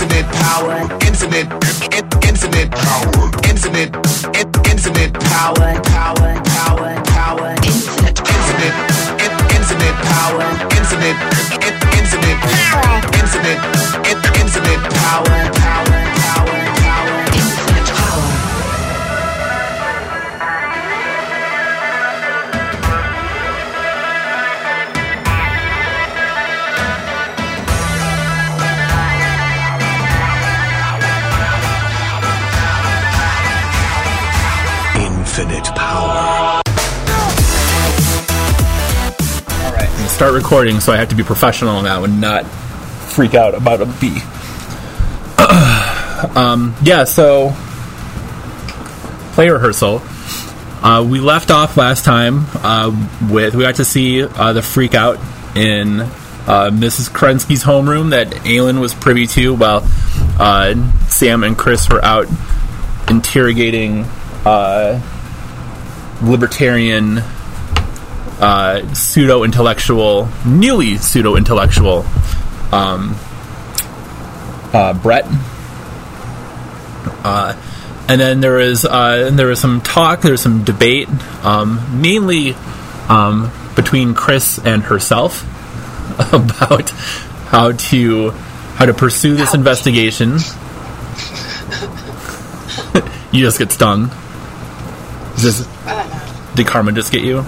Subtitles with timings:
[0.00, 1.48] infinite power, infinite,
[2.24, 3.92] infinite power, infinite,
[4.72, 8.76] infinite power, power, power, power, infinite, infinite,
[9.20, 11.18] in- infinite power, infinite,
[12.00, 12.40] infinite
[12.72, 13.60] power, infinite,
[14.40, 15.99] infinite power, power,
[40.20, 43.80] Start recording, so I have to be professional on that one, not freak out about
[43.80, 44.20] a B.
[46.38, 47.54] um, yeah, so
[49.32, 50.02] play rehearsal.
[50.84, 52.94] Uh, we left off last time uh,
[53.30, 55.16] with we got to see uh, the freak out
[55.56, 57.08] in uh, Mrs.
[57.08, 59.88] Kerensky's homeroom that Aelin was privy to while
[60.38, 60.74] uh,
[61.08, 62.26] Sam and Chris were out
[63.08, 64.04] interrogating
[64.44, 65.00] uh,
[66.22, 67.22] libertarian
[68.40, 72.04] uh, pseudo intellectual, newly pseudo intellectual
[72.72, 73.14] um,
[74.72, 75.26] uh, Brett.
[77.22, 77.54] Uh,
[78.08, 81.08] and then there is uh, and there was some talk, there was some debate,
[81.44, 82.54] um, mainly
[83.08, 85.42] um, between Chris and herself
[86.32, 86.90] about
[87.50, 90.32] how to how to pursue this investigation.
[93.32, 94.10] you just get stung.
[95.36, 95.68] Is this,
[96.54, 97.44] did Carmen just get you?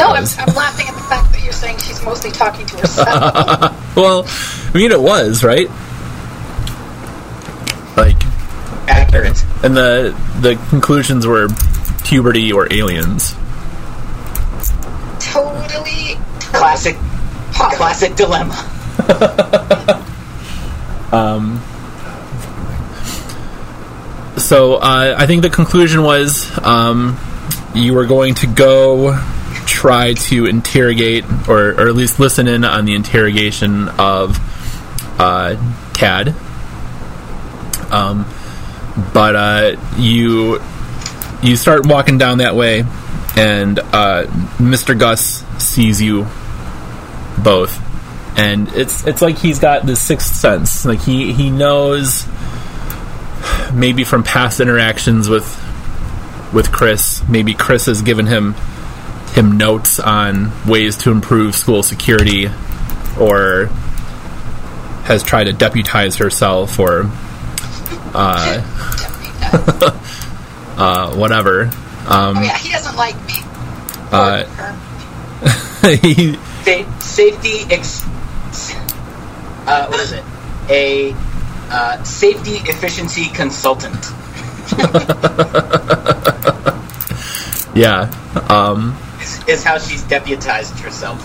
[0.00, 3.76] No, I'm, I'm laughing at the fact that you're saying she's mostly talking to herself.
[3.96, 5.68] Well, I mean, it was right.
[7.96, 8.16] Like,
[8.88, 9.44] Accurate.
[9.64, 11.48] and the the conclusions were
[12.04, 13.34] puberty or aliens.
[15.18, 16.16] totally.
[16.38, 16.96] Classic.
[17.52, 18.54] Classic dilemma.
[21.12, 21.60] um.
[24.38, 27.18] So uh, I think the conclusion was um,
[27.74, 29.10] you were going to go
[29.80, 34.38] try to interrogate, or, or at least listen in on the interrogation of
[35.18, 35.56] uh,
[35.94, 36.34] Tad.
[37.90, 38.26] Um,
[39.14, 40.60] but uh, you
[41.42, 42.84] you start walking down that way,
[43.36, 44.26] and uh,
[44.58, 44.98] Mr.
[44.98, 46.26] Gus sees you
[47.42, 47.80] both,
[48.38, 50.84] and it's it's like he's got this sixth sense.
[50.84, 52.26] Like he he knows
[53.72, 55.46] maybe from past interactions with
[56.52, 58.54] with Chris, maybe Chris has given him
[59.34, 62.48] him notes on ways to improve school security
[63.18, 63.66] or
[65.04, 67.04] has tried to deputize herself or
[68.14, 68.62] uh,
[70.76, 71.64] uh, whatever.
[72.08, 73.34] Um, oh yeah, he doesn't like me.
[74.12, 74.44] Uh,
[76.02, 78.04] he, Sa- safety ex.
[79.66, 80.24] Uh, what is it?
[80.68, 81.14] A
[81.70, 84.10] uh, safety efficiency consultant.
[87.74, 88.10] yeah.
[88.48, 88.96] Um,
[89.48, 91.18] Is, how she's deputized herself.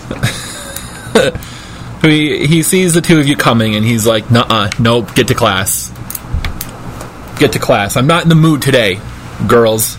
[2.02, 5.34] he, he sees the two of you coming and he's like, "Nuh-uh, nope, get to
[5.34, 5.92] class.
[7.38, 7.96] Get to class.
[7.96, 9.00] I'm not in the mood today,
[9.46, 9.96] girls."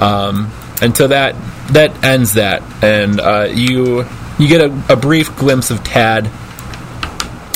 [0.00, 0.50] Um,
[0.80, 1.34] and so that
[1.72, 4.04] that ends that, and uh, you
[4.38, 6.30] you get a, a brief glimpse of Tad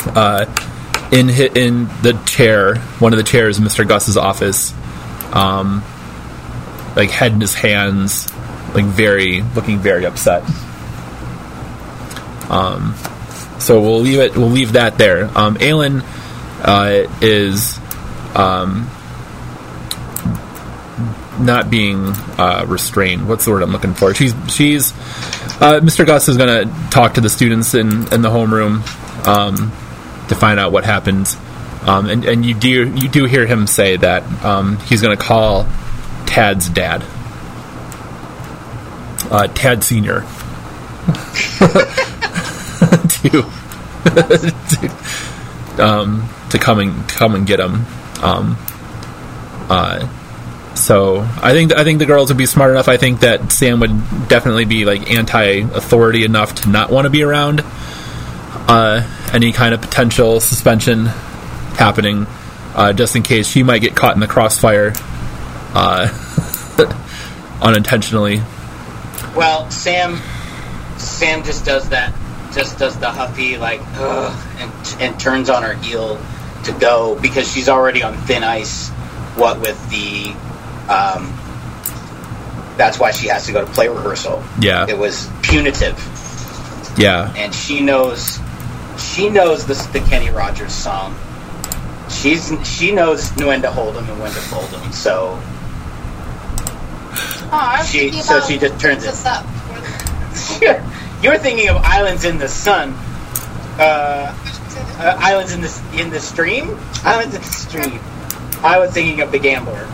[0.06, 0.46] uh,
[1.12, 3.86] in in the chair, one of the chairs in Mr.
[3.86, 4.74] Gus's office,
[5.32, 5.82] um,
[6.96, 8.28] like head in his hands,
[8.74, 10.42] like very looking very upset.
[12.50, 12.94] Um,
[13.58, 14.36] so we'll leave it.
[14.36, 15.24] We'll leave that there.
[15.36, 16.02] Um, Aelin
[16.62, 17.78] uh, is
[18.34, 18.90] um,
[21.40, 23.28] not being uh, restrained.
[23.28, 24.14] What's the word I'm looking for?
[24.14, 24.92] She's she's
[25.60, 26.06] uh, Mr.
[26.06, 28.82] Gus is going to talk to the students in in the homeroom
[29.26, 29.72] um,
[30.28, 31.36] to find out what happens.
[31.82, 35.22] Um, and and you do you do hear him say that um, he's going to
[35.22, 35.66] call
[36.26, 37.04] Tad's dad,
[39.32, 40.20] uh, Tad Senior,
[43.08, 43.50] to
[44.04, 44.90] to,
[45.78, 47.86] um, to come and come and get him.
[48.22, 48.56] Um,
[49.68, 50.06] uh,
[50.74, 52.88] so I think I think the girls would be smart enough.
[52.88, 57.22] I think that Sam would definitely be like anti-authority enough to not want to be
[57.22, 61.06] around uh, any kind of potential suspension
[61.76, 62.26] happening,
[62.74, 64.92] uh, just in case she might get caught in the crossfire
[65.74, 66.08] uh,
[67.62, 68.42] unintentionally.
[69.34, 70.18] Well, Sam,
[70.98, 72.12] Sam just does that,
[72.54, 76.20] just does the huffy like, ugh, and and turns on her heel
[76.64, 78.90] to go because she's already on thin ice.
[79.36, 80.34] What with the,
[80.92, 81.32] um,
[82.76, 84.42] that's why she has to go to play rehearsal.
[84.60, 85.98] Yeah, It was punitive,
[86.98, 88.38] yeah, and she knows,
[88.98, 91.16] she knows the the Kenny Rogers song,
[92.10, 94.92] she's she knows when to hold them and when to fold them.
[94.92, 95.40] So
[97.54, 99.14] Oh, She- so she just turns it.
[99.26, 99.44] up.
[101.22, 102.94] you're thinking of islands in the sun.
[103.78, 104.34] Uh,
[104.98, 106.78] uh, islands in the in the stream.
[107.04, 108.00] Islands in the stream.
[108.62, 109.86] I was thinking of the gambler.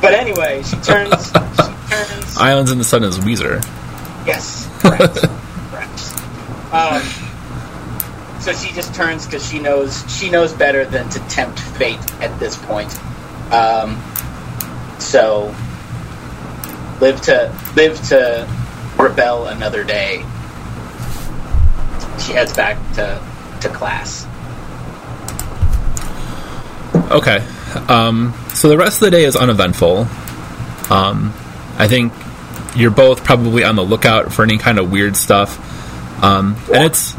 [0.00, 1.26] But anyway, she turns.
[1.26, 1.32] she
[1.88, 2.36] turns.
[2.36, 3.64] Islands in the Sun is Weezer.
[4.26, 5.14] Yes, correct.
[5.70, 6.72] correct.
[6.72, 7.02] Um,
[8.40, 12.38] so she just turns because she knows she knows better than to tempt fate at
[12.38, 12.92] this point.
[13.52, 13.96] Um,
[14.98, 15.54] so
[17.00, 18.48] live to live to
[18.98, 20.24] rebel another day.
[22.18, 23.22] She heads back to
[23.62, 24.26] to class.
[27.10, 27.46] Okay.
[27.88, 30.06] Um, so the rest of the day is uneventful.
[30.90, 31.32] Um,
[31.78, 32.12] I think
[32.74, 35.62] you're both probably on the lookout for any kind of weird stuff.
[36.22, 37.14] Um, and it's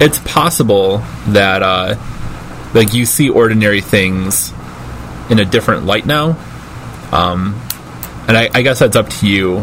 [0.00, 0.98] it's possible
[1.28, 1.96] that uh,
[2.74, 4.52] like you see ordinary things
[5.30, 6.36] in a different light now.
[7.12, 7.60] Um,
[8.32, 9.58] and I, I guess that's up to you.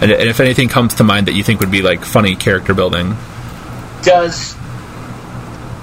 [0.00, 2.74] And, and if anything comes to mind that you think would be like funny character
[2.74, 3.16] building,
[4.02, 4.56] Does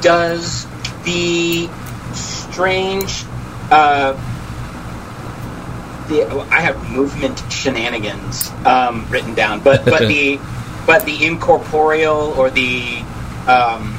[0.02, 0.68] does
[1.06, 1.70] the
[2.14, 3.24] strange
[3.72, 4.14] uh,
[6.10, 10.38] the I have movement shenanigans um, written down, but but the
[10.86, 13.02] but the incorporeal or the
[13.48, 13.98] um,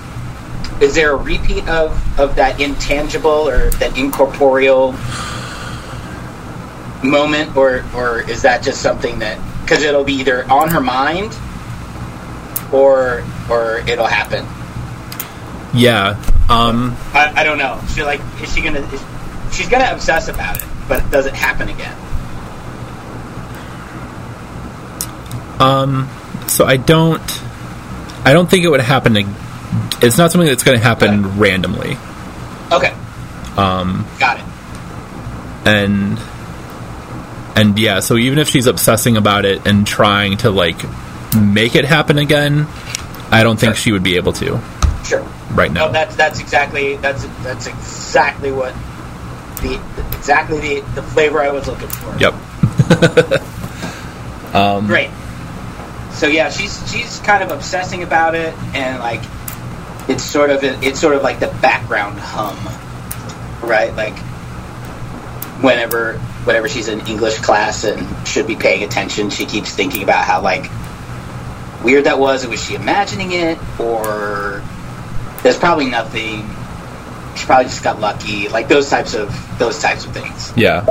[0.82, 4.94] is there a repeat of of that intangible or that incorporeal
[7.02, 11.32] moment, or or is that just something that because it'll be either on her mind
[12.72, 14.44] or or it'll happen.
[15.74, 16.20] yeah.
[16.48, 17.80] Um, I, I don't know.
[17.94, 18.80] She like is she gonna?
[18.80, 19.02] Is,
[19.52, 21.96] she's gonna obsess about it, but does it happen again?
[25.58, 26.08] Um,
[26.48, 27.42] so I don't,
[28.26, 29.14] I don't think it would happen.
[29.14, 29.24] To,
[30.02, 31.96] it's not something that's going to happen randomly.
[32.70, 32.92] Okay,
[33.56, 34.44] Um, got it.
[35.66, 36.18] and
[37.56, 40.76] and yeah, so even if she's obsessing about it and trying to like
[41.34, 42.66] make it happen again,
[43.30, 43.82] I don't think Sure.
[43.82, 44.60] she would be able to
[45.04, 45.22] Sure.
[45.52, 45.86] right now.
[45.86, 48.74] No, that's that's exactly that's that's exactly what
[49.62, 49.80] the
[50.16, 52.16] exactly the, the flavor I was looking for.
[52.18, 52.34] yep.
[54.54, 55.10] um, Great.
[56.12, 59.22] So yeah, she's she's kind of obsessing about it, and like
[60.08, 62.56] it's sort of it's sort of like the background hum,
[63.68, 63.94] right?
[63.94, 64.16] Like
[65.62, 70.24] whenever whenever she's in English class and should be paying attention, she keeps thinking about
[70.24, 70.70] how like
[71.82, 72.46] weird that was.
[72.46, 74.62] Was she imagining it, or
[75.42, 76.48] there's probably nothing?
[77.36, 78.48] She probably just got lucky.
[78.48, 80.52] Like those types of those types of things.
[80.56, 80.86] Yeah,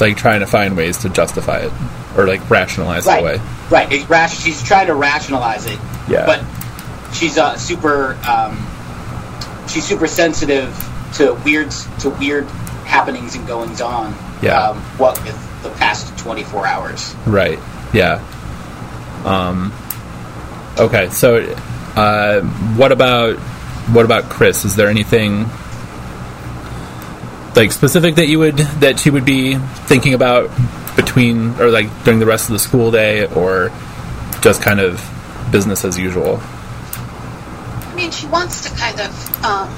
[0.00, 1.72] like trying to find ways to justify it
[2.16, 3.40] or like rationalize it right, away.
[3.70, 3.92] Right.
[3.92, 5.78] It, ration- she's trying to rationalize it.
[6.08, 6.24] Yeah.
[6.24, 6.44] But
[7.14, 8.18] she's uh, super.
[8.26, 8.56] Um,
[9.68, 10.74] she's super sensitive
[11.14, 11.70] to weird
[12.00, 12.44] to weird
[12.86, 14.14] happenings and goings on.
[14.42, 14.70] Yeah.
[14.70, 17.14] Um, what with the past twenty four hours?
[17.26, 17.58] Right.
[17.92, 18.22] Yeah.
[19.24, 19.72] Um.
[20.78, 21.10] Okay.
[21.10, 21.38] So,
[21.96, 22.42] uh,
[22.76, 23.36] what about
[23.90, 24.64] what about Chris?
[24.64, 25.46] Is there anything
[27.56, 30.50] like specific that you would that she would be thinking about
[30.96, 33.70] between or like during the rest of the school day, or
[34.40, 35.02] just kind of
[35.50, 36.40] business as usual?
[36.42, 39.68] I mean, she wants to kind of, um,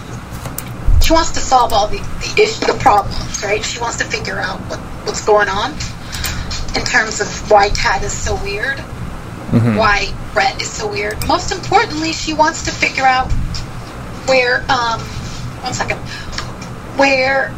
[1.11, 3.65] she wants to solve all the the, ish, the problems, right?
[3.65, 5.73] She wants to figure out what, what's going on
[6.77, 8.79] in terms of why Tad is so weird,
[9.77, 11.17] why Brett is so weird.
[11.27, 13.27] Most importantly, she wants to figure out
[14.29, 15.99] where, um, one second,
[16.97, 17.49] where,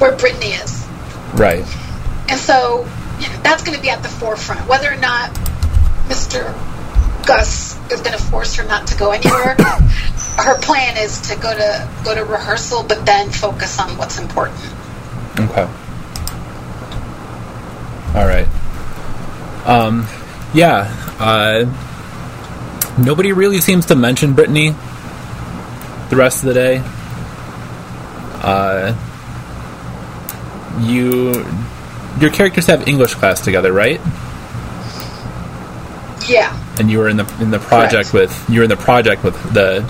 [0.00, 0.86] where Brittany is.
[1.32, 1.64] Right.
[2.28, 2.86] And so
[3.20, 4.68] you know, that's going to be at the forefront.
[4.68, 5.30] Whether or not
[6.08, 6.54] Mr.
[7.30, 9.54] Gus is going to force her not to go anywhere,
[10.36, 14.58] her plan is to go to go to rehearsal, but then focus on what's important.
[15.38, 15.62] Okay.
[18.18, 18.48] All right.
[19.64, 20.08] Um,
[20.52, 20.92] yeah.
[21.20, 21.66] Uh,
[23.00, 24.70] nobody really seems to mention Brittany
[26.08, 26.82] the rest of the day.
[28.42, 28.92] Uh,
[30.80, 31.46] you,
[32.18, 34.00] your characters have English class together, right?
[36.28, 38.30] Yeah, And you were in the in the project Correct.
[38.32, 39.84] with you were in the project with the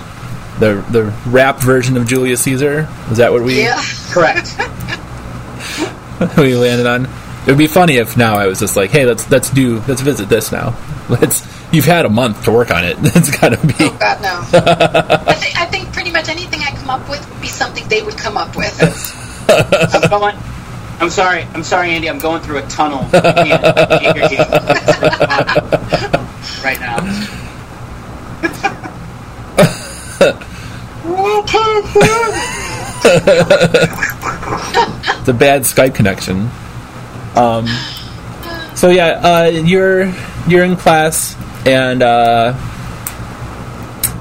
[0.59, 2.89] the the rap version of Julius Caesar.
[3.09, 3.63] Is that what we?
[3.63, 3.81] yeah.
[4.09, 4.57] Correct.
[6.37, 7.05] we landed on.
[7.05, 10.01] It would be funny if now I was just like, "Hey, let's let's do let's
[10.01, 10.75] visit this now.
[11.09, 11.41] Let's
[11.73, 12.95] you've had a month to work on it.
[13.01, 14.41] It's got to be Oh God, no.
[14.53, 18.01] I, think I think pretty much anything I come up with would be something they
[18.01, 18.79] would come up with.
[19.49, 20.35] I'm going.
[21.01, 21.43] I'm sorry.
[21.53, 22.09] I'm sorry, Andy.
[22.09, 23.05] I'm going through a tunnel.
[23.11, 24.37] I can't, I can't hear you
[26.63, 26.97] right now.
[35.19, 36.49] it's a bad Skype connection.
[37.35, 37.67] Um,
[38.75, 40.13] so yeah, uh, you're
[40.47, 42.53] you're in class, and uh,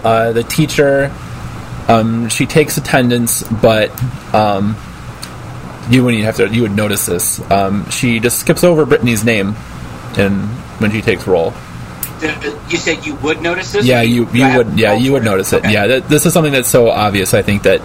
[0.04, 1.12] uh, the teacher
[1.90, 3.90] um, she takes attendance, but
[4.32, 4.76] um,
[5.90, 6.48] you wouldn't have to.
[6.48, 7.40] You would notice this.
[7.50, 9.56] Um, she just skips over Brittany's name,
[10.16, 10.42] and
[10.80, 11.52] when she takes roll.
[12.22, 13.86] You said you would notice this?
[13.86, 15.58] Yeah, you you would yeah you would notice it.
[15.64, 15.72] Okay.
[15.72, 17.32] Yeah, th- this is something that's so obvious.
[17.34, 17.80] I think that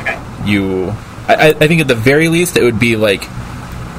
[0.00, 0.18] Okay.
[0.50, 0.90] you.
[1.26, 3.24] I, I I think at the very least it would be like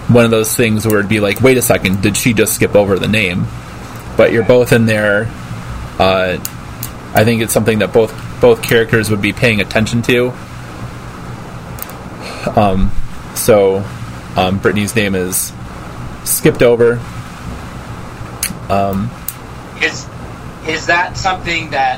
[0.07, 2.73] one of those things where it'd be like, wait a second, did she just skip
[2.75, 3.45] over the name?
[4.17, 5.27] But you're both in there.
[5.99, 6.37] Uh,
[7.13, 10.31] I think it's something that both both characters would be paying attention to.
[12.55, 12.91] Um,
[13.35, 13.83] so,
[14.37, 15.51] um, Brittany's name is
[16.23, 16.93] skipped over.
[18.69, 19.09] Um,
[19.81, 20.05] Is
[20.67, 21.98] is that something that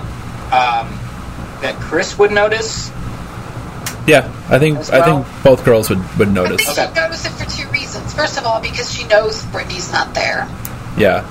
[0.53, 0.87] um,
[1.61, 2.89] that Chris would notice?
[4.07, 6.67] yeah, I think As I think both girls would would notice.
[6.67, 6.75] I notice.
[6.75, 6.93] think Okay.
[6.95, 8.13] she noticed it for two reasons.
[8.13, 10.47] First of all, because she knows Brittany's not there.
[10.97, 11.23] Yeah,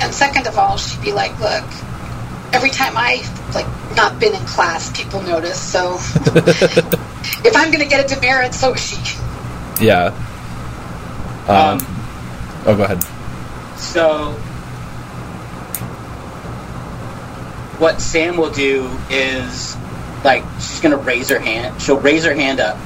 [0.00, 1.62] And second of all, she'd be like, look,
[2.52, 3.22] every time I
[3.54, 5.60] like not been in class, people notice.
[5.60, 5.94] So
[7.44, 8.96] if I'm gonna get a demerit, so is she.
[9.84, 10.06] yeah.
[11.48, 11.78] Um, Um,
[12.66, 13.02] oh, go ahead.
[13.78, 14.34] So,
[17.82, 19.76] what Sam will do is,
[20.24, 21.82] like, she's gonna raise her hand.
[21.82, 22.76] She'll raise her hand up,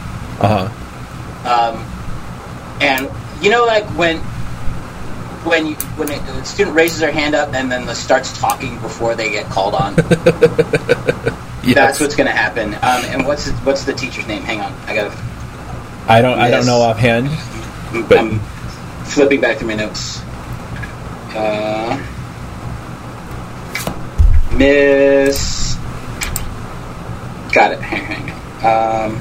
[0.41, 1.73] Uh huh.
[1.77, 3.11] um, and
[3.43, 4.17] you know, like when
[5.45, 9.31] when you, when a student raises their hand up and then starts talking before they
[9.31, 9.95] get called on.
[11.67, 11.75] Yes.
[11.75, 12.75] That's what's gonna happen.
[12.75, 14.43] Um, and what's what's the teacher's name?
[14.45, 15.13] Hang on, I gotta.
[16.07, 16.39] I don't.
[16.39, 17.29] I don't know offhand.
[18.09, 18.39] But- I'm
[19.05, 20.21] flipping back through my notes.
[21.35, 21.99] Uh,
[24.57, 25.77] Miss.
[27.53, 27.81] Got it.
[27.81, 29.13] Hang, hang on.
[29.13, 29.21] Um,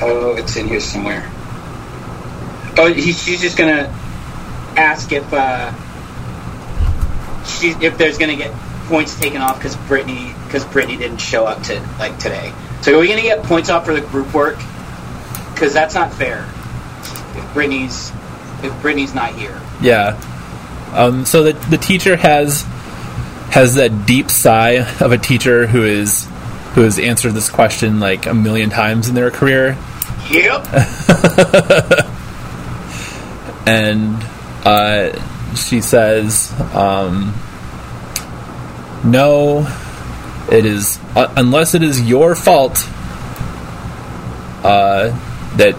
[0.00, 1.30] oh, it's in here somewhere.
[2.78, 3.94] Oh, he, she's just gonna
[4.76, 5.72] ask if uh,
[7.82, 8.52] if there's gonna get
[8.86, 12.52] points taken off because Brittany because Brittany didn't show up to like today.
[12.82, 14.56] So are we gonna get points off for the group work?
[15.52, 16.48] Because that's not fair.
[17.36, 18.10] If Brittany's
[18.62, 19.60] if Brittany's not here.
[19.82, 20.20] Yeah.
[20.92, 22.62] Um, so the the teacher has
[23.50, 26.26] has that deep sigh of a teacher who is
[26.74, 29.76] who has answered this question like a million times in their career,
[30.30, 30.66] Yep.
[33.66, 34.22] and
[34.64, 37.34] uh, she says, um,
[39.04, 39.66] "No,
[40.50, 42.78] it is uh, unless it is your fault
[44.62, 45.08] uh,
[45.56, 45.76] that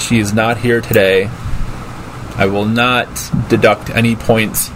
[0.00, 1.30] she is not here today.
[2.36, 3.08] I will not
[3.48, 4.70] deduct any points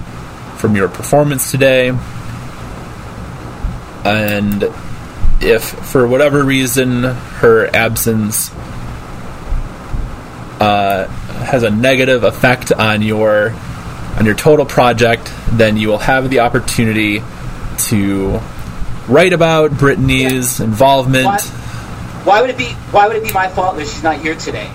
[0.58, 1.88] from your performance today.
[4.04, 4.64] And
[5.40, 8.52] if for whatever reason her absence
[10.60, 13.54] uh, has a negative effect on your
[14.18, 17.22] on your total project, then you will have the opportunity
[17.78, 18.40] to
[19.08, 21.26] write about Brittany's involvement.
[21.26, 21.40] Why,
[22.24, 24.70] why would it be Why would it be my fault that she's not here today?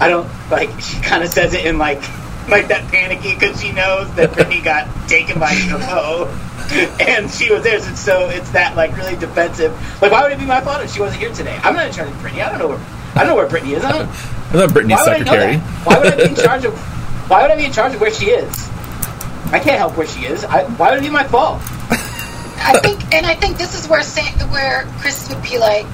[0.00, 0.80] I don't like.
[0.80, 2.02] She kind of says it in like
[2.48, 6.28] like that panicky because she knows that Brittany got taken by UFO
[7.00, 7.80] and she was there.
[7.96, 9.72] So it's that like really defensive.
[10.02, 11.58] Like, why would it be my fault if she wasn't here today?
[11.62, 12.42] I'm not in charge of Brittany.
[12.42, 12.80] I don't know where
[13.14, 13.84] I don't know where Brittany is.
[13.84, 14.08] I don't.
[14.52, 15.56] I'm not Brittany's Why would I know secretary.
[15.56, 15.86] that?
[15.86, 16.74] Why would I be in charge of?
[17.30, 18.68] Why would I be in charge of where she is?
[19.50, 20.44] I can't help where she is.
[20.44, 21.60] I, why would it be my fault?
[22.60, 25.86] I think, and I think this is where Sam, where Chris would be like,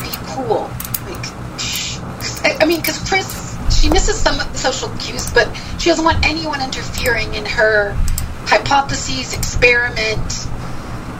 [0.00, 0.70] "Be cool."
[1.08, 1.24] Like,
[1.60, 1.98] shh.
[1.98, 3.43] 'Cause, I, I mean, because Chris,
[3.84, 5.46] she misses some of the social cues, but
[5.78, 7.92] she doesn't want anyone interfering in her
[8.46, 10.32] hypotheses, experiment,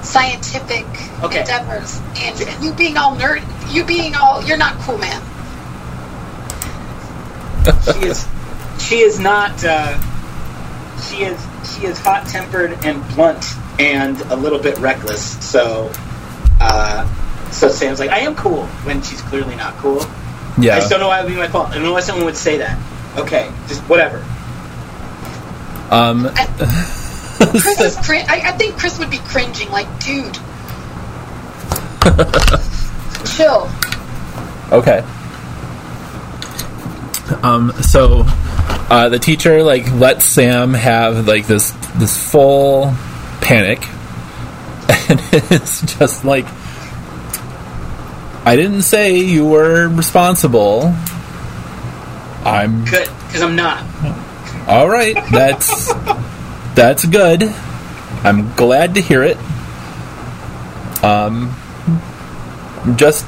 [0.03, 0.87] scientific
[1.23, 1.41] Okay.
[1.41, 2.01] endeavors.
[2.17, 3.45] And you being all nerd,
[3.75, 5.21] you being all, you're not cool, man.
[7.93, 8.27] she is
[8.79, 9.99] she is not uh,
[11.03, 13.45] she is she is hot tempered and blunt
[13.79, 15.91] and a little bit reckless so
[16.61, 17.07] uh,
[17.51, 20.05] so Sam's like I am cool when she's clearly not cool
[20.59, 20.77] Yeah.
[20.77, 22.37] just don't know why it would be my fault I don't know why someone would
[22.37, 22.79] say that
[23.19, 24.25] okay just whatever
[25.91, 26.29] Um,
[27.39, 30.35] Chris is crin- I, I think Chris would be cringing, like, dude.
[33.37, 33.69] Chill.
[34.73, 35.03] Okay.
[37.43, 42.93] Um, so uh, the teacher like lets Sam have like this this full
[43.41, 43.83] panic,
[45.09, 46.47] and it's just like
[48.47, 50.95] I didn't say you were responsible.
[52.45, 53.83] I'm good because I'm not
[54.67, 55.15] all right.
[55.31, 55.93] That's
[56.75, 57.43] that's good.
[58.23, 59.37] I'm glad to hear it.
[61.05, 61.55] Um,
[62.97, 63.27] just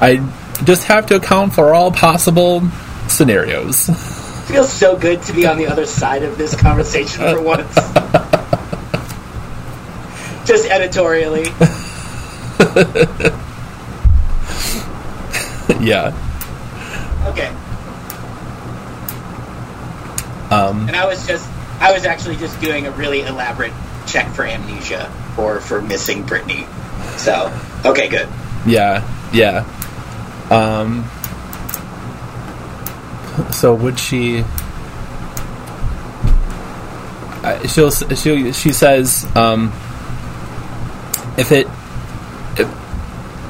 [0.00, 0.24] I
[0.62, 2.62] just have to account for all possible
[3.08, 3.88] scenarios.
[3.88, 3.96] It
[4.52, 7.74] Feels so good to be on the other side of this conversation for once.
[10.44, 11.46] Just editorially.
[15.80, 16.12] yeah.
[17.28, 17.48] Okay.
[20.54, 21.48] Um, And I was just,
[21.80, 23.72] I was actually just doing a really elaborate
[24.06, 26.66] check for amnesia or for missing Brittany.
[27.16, 27.52] So,
[27.84, 28.28] okay, good.
[28.66, 29.02] yeah.
[29.32, 29.64] Yeah.
[30.50, 31.04] Um,
[33.50, 34.44] so would she?
[37.42, 39.72] Uh, she'll she she says um,
[41.38, 41.66] if it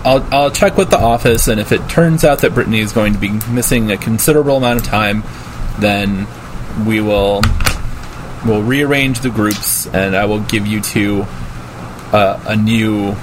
[0.04, 3.12] I'll I'll check with the office and if it turns out that Brittany is going
[3.12, 5.22] to be missing a considerable amount of time,
[5.78, 6.26] then
[6.86, 7.42] we will
[8.44, 11.22] we'll rearrange the groups and I will give you two
[12.12, 13.14] uh, a new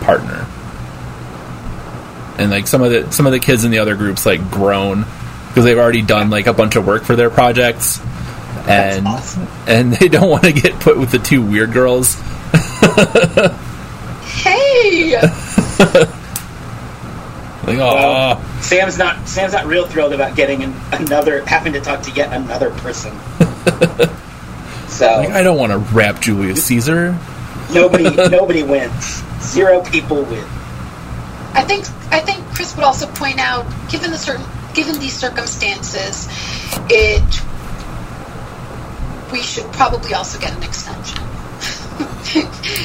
[0.00, 0.46] partner.
[2.38, 5.06] And like some of the some of the kids in the other groups like groan
[5.48, 7.98] because they've already done like a bunch of work for their projects
[8.68, 9.46] and awesome.
[9.66, 12.20] and they don't want to get put with the two weird girls.
[14.46, 15.14] Hey!
[17.66, 22.02] Like, oh, Sam's not, Sam's not real thrilled about getting an, another, having to talk
[22.02, 23.10] to yet another person.
[24.88, 27.18] so I don't want to rap Julius Caesar.
[27.74, 29.22] nobody, nobody wins.
[29.40, 30.44] Zero people win.
[31.54, 34.44] I think I think Chris would also point out, given the certain
[34.74, 36.28] given these circumstances,
[36.90, 37.42] it
[39.32, 41.18] we should probably also get an extension.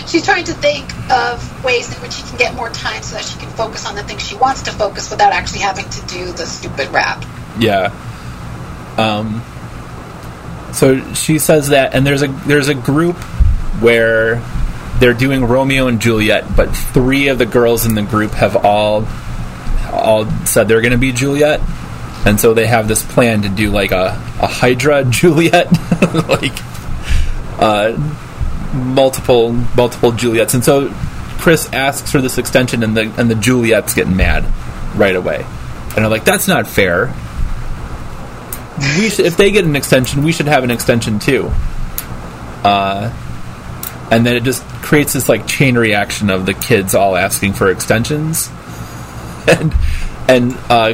[0.08, 3.26] She's trying to think of ways in which she can get more time so that
[3.26, 6.32] she can focus on the things she wants to focus without actually having to do
[6.32, 7.24] the stupid rap.
[7.60, 7.94] Yeah.
[8.98, 9.42] Um.
[10.74, 13.18] So she says that, and there's a there's a group
[13.82, 14.42] where
[15.00, 19.08] they're doing Romeo and Juliet, but three of the girls in the group have all
[19.92, 21.60] all said they're going to be Juliet,
[22.26, 25.72] and so they have this plan to do like a a Hydra Juliet,
[26.30, 26.54] like
[27.60, 27.94] uh,
[28.74, 30.90] multiple multiple Juliets, and so
[31.40, 34.46] Chris asks for this extension, and the and the Juliets get mad
[34.96, 37.14] right away, and they're like, "That's not fair."
[38.98, 41.52] we should, if they get an extension, we should have an extension too.
[42.64, 43.14] Uh,
[44.12, 47.70] and then it just creates this like chain reaction of the kids all asking for
[47.70, 48.50] extensions,
[49.48, 49.74] and
[50.28, 50.94] and uh,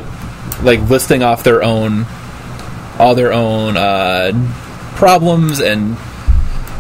[0.61, 2.05] like listing off their own
[2.99, 4.31] all their own uh,
[4.95, 5.97] problems and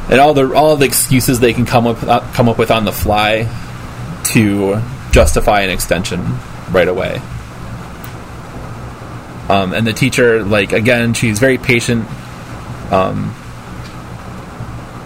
[0.09, 2.85] and all the all the excuses they can come up uh, come up with on
[2.85, 3.47] the fly
[4.25, 6.21] to justify an extension
[6.71, 7.21] right away.
[9.49, 12.05] Um, and the teacher, like again, she's very patient,
[12.91, 13.33] um,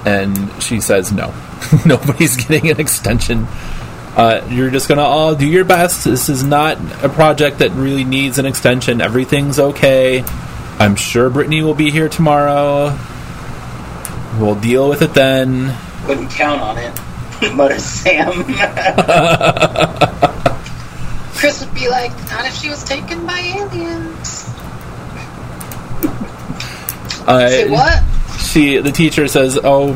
[0.05, 1.33] and she says no,
[1.85, 3.47] nobody's getting an extension.
[4.15, 6.05] Uh, you're just gonna all do your best.
[6.05, 8.99] This is not a project that really needs an extension.
[8.99, 10.23] Everything's okay.
[10.79, 12.97] I'm sure Brittany will be here tomorrow.
[14.39, 15.75] We'll deal with it then.
[16.05, 16.99] Couldn't count on it.
[17.55, 18.43] Mutters Sam.
[21.33, 24.45] Chris would be like, not if she was taken by aliens.
[27.27, 28.03] Uh, Say what?
[28.41, 29.95] she the teacher says oh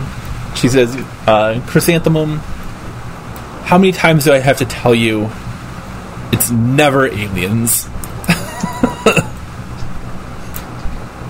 [0.56, 0.96] she says
[1.28, 2.38] uh, chrysanthemum
[3.66, 5.30] how many times do i have to tell you
[6.32, 7.90] it's never aliens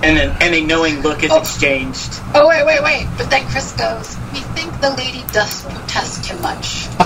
[0.05, 1.39] and then and a knowing look is Oh.
[1.39, 2.21] exchanged.
[2.35, 3.07] Oh wait, wait, wait!
[3.17, 6.87] But then Chris goes, "We think the lady does protest too much."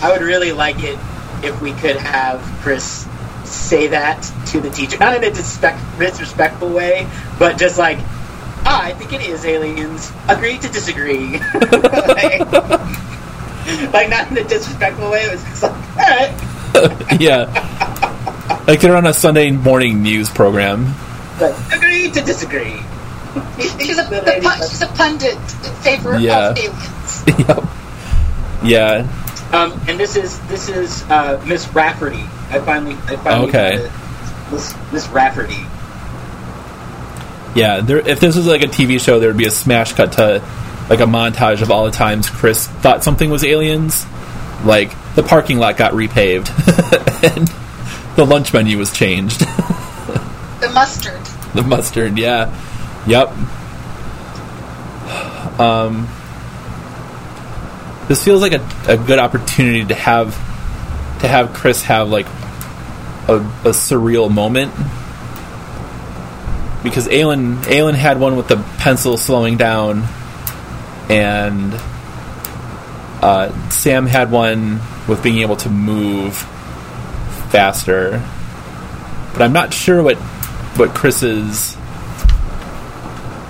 [0.00, 0.98] I would really like it
[1.42, 3.06] if we could have Chris
[3.44, 7.06] say that to the teacher, not in a disrespect, disrespectful way,
[7.38, 7.98] but just like,
[8.66, 10.12] ah, I think it is aliens.
[10.28, 11.38] Agree to disagree.
[11.54, 12.40] like,
[13.92, 15.22] like, not in a disrespectful way.
[15.22, 17.94] It was just like, all right, yeah
[18.66, 20.94] like they're on a sunday morning news program
[21.38, 22.80] but agree to disagree.
[23.58, 26.50] she's a The the pun- she's a pundit in favor Yeah.
[26.50, 27.24] of aliens.
[27.48, 27.64] yep
[28.64, 29.06] yeah
[29.52, 32.24] Um, and this is this is uh, Miss Rafferty.
[32.50, 33.76] I finally, I finally Okay.
[33.76, 33.90] got it.
[34.52, 35.64] Miss Miss Rafferty.
[37.54, 40.12] yeah there, if this was like a tv show there would be a smash cut
[40.12, 40.42] to
[40.90, 44.06] like a montage of all the times chris thought something was aliens
[44.64, 46.48] like the parking lot got repaved
[47.36, 47.48] and
[48.16, 49.46] the lunch menu was changed
[50.60, 51.20] The mustard.
[51.54, 52.54] The mustard, yeah.
[53.06, 53.28] Yep.
[55.60, 56.08] Um,
[58.08, 60.34] this feels like a, a good opportunity to have
[61.20, 62.26] to have Chris have like
[63.28, 64.72] a, a surreal moment
[66.82, 70.04] because Aelin Aelin had one with the pencil slowing down
[71.10, 71.74] and
[73.22, 76.46] uh, Sam had one with being able to move
[77.50, 78.22] faster,
[79.32, 80.16] but I'm not sure what
[80.76, 81.76] what Chris's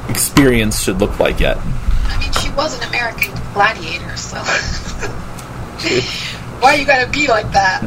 [0.09, 1.56] experience should look like yet.
[1.59, 4.38] I mean, she was an American gladiator, so.
[6.61, 7.82] Why you gotta be like that?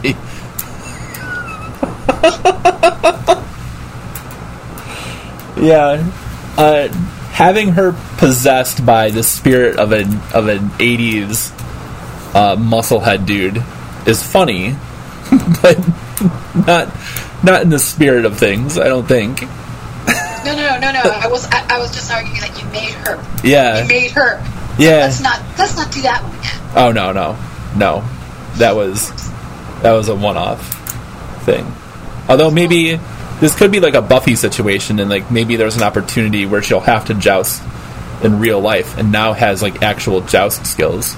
[0.00, 0.14] She-
[5.66, 6.08] yeah,
[6.56, 6.88] uh,
[7.32, 11.50] having her possessed by the spirit of an of an '80s
[12.34, 13.62] uh, musclehead dude
[14.06, 14.76] is funny,
[15.62, 15.78] but
[16.66, 16.92] not
[17.44, 18.78] not in the spirit of things.
[18.78, 19.42] I don't think.
[19.42, 21.02] No, no, no, no.
[21.02, 21.10] No.
[21.10, 23.20] I was, I, I was just arguing that you made her.
[23.42, 24.38] Yeah, You made her.
[24.78, 24.98] yeah.
[24.98, 26.60] Let's not, let's not do that one again.
[26.76, 27.36] Oh no, no,
[27.76, 28.04] no.
[28.58, 29.10] That was
[29.82, 30.62] that was a one-off
[31.44, 31.66] thing.
[32.28, 33.00] Although maybe
[33.40, 36.80] this could be like a Buffy situation, and like maybe there's an opportunity where she'll
[36.80, 37.62] have to joust
[38.22, 41.14] in real life, and now has like actual joust skills.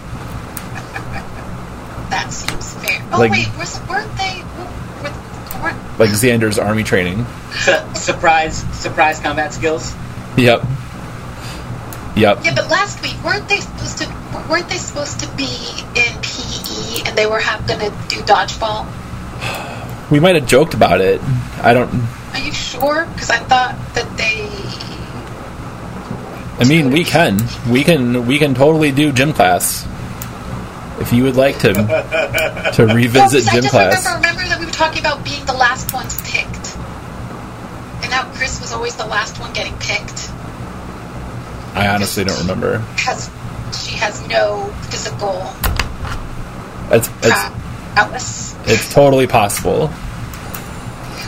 [2.10, 3.00] That seems fair.
[3.18, 4.42] Oh Like- wait, was, weren't they?
[4.56, 7.26] Were, weren't, Like Xander's army training.
[7.94, 9.92] surprise, surprise combat skills.
[10.36, 10.62] Yep.
[12.16, 12.38] Yep.
[12.44, 14.06] yeah, but last week weren't they supposed to?
[14.48, 15.48] Weren't they supposed to be
[15.96, 18.86] in PE and they were have, gonna do dodgeball?
[20.10, 21.20] We might have joked about it.
[21.62, 21.92] I don't.
[22.34, 23.06] Are you sure?
[23.12, 24.48] Because I thought that they.
[26.60, 27.38] I mean, we can.
[27.70, 28.26] We can.
[28.26, 29.86] We can totally do gym class.
[31.00, 34.04] If you would like to to revisit No, I gym just class.
[34.04, 36.76] remember, remember that we were talking about being the last ones picked,
[38.02, 40.30] and how Chris was always the last one getting picked.
[41.74, 42.78] I honestly don't remember.
[42.98, 43.30] Has
[43.84, 45.46] she has no physical
[46.90, 47.08] it's
[47.94, 48.54] prowess?
[48.66, 49.90] it's totally possible.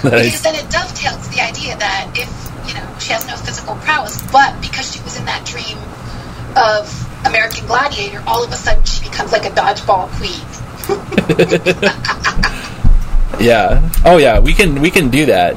[0.02, 2.30] Because then it dovetails the idea that if
[2.66, 5.76] you know she has no physical prowess, but because she was in that dream
[6.56, 6.88] of
[7.24, 10.40] American Gladiator, all of a sudden she becomes like a dodgeball queen.
[13.40, 13.88] Yeah.
[14.04, 15.56] Oh yeah, we can we can do that.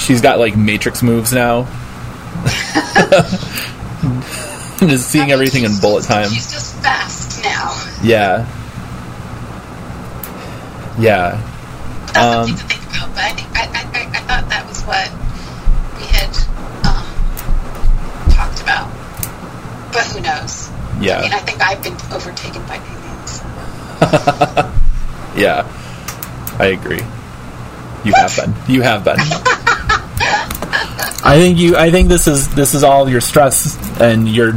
[0.00, 1.62] She's got like matrix moves now.
[4.80, 6.28] Just seeing everything in bullet just- time.
[6.28, 7.70] She's just fast now.
[8.02, 8.46] Yeah.
[10.98, 11.40] Yeah.
[12.06, 13.08] That's Um, something to think about.
[13.14, 15.08] But I, think, I, I, I, I thought that was what
[15.98, 16.34] we had
[16.84, 17.06] um,
[18.34, 18.90] talked about.
[19.92, 20.68] But who knows?
[20.94, 21.20] I mean, Yeah.
[21.32, 23.40] I think I've been overtaken by aliens.
[25.36, 25.66] Yeah.
[26.60, 27.00] I agree.
[28.04, 28.54] You have been.
[28.72, 29.16] You have been.
[31.26, 34.52] I think you I think this is this is all your stress and you're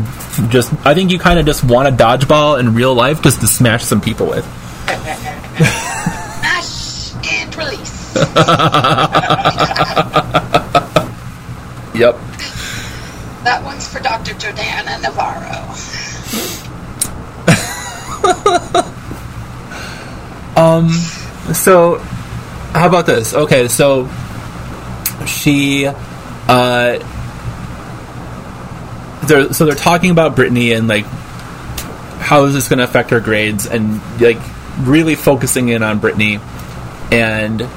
[0.49, 3.47] just I think you kind of just want a dodgeball in real life just to
[3.47, 4.45] smash some people with.
[6.43, 8.13] Smash and release.
[11.97, 12.15] Yep.
[13.43, 14.33] that one's for Dr.
[14.35, 15.73] Jordana Navarro.
[21.53, 21.97] So,
[22.73, 23.33] how about this?
[23.33, 24.09] Okay, so
[25.25, 26.99] she, uh,
[29.27, 31.05] they're so they're talking about Brittany and like
[32.19, 34.39] how is this going to affect her grades and like
[34.79, 36.39] really focusing in on Brittany,
[37.11, 37.67] and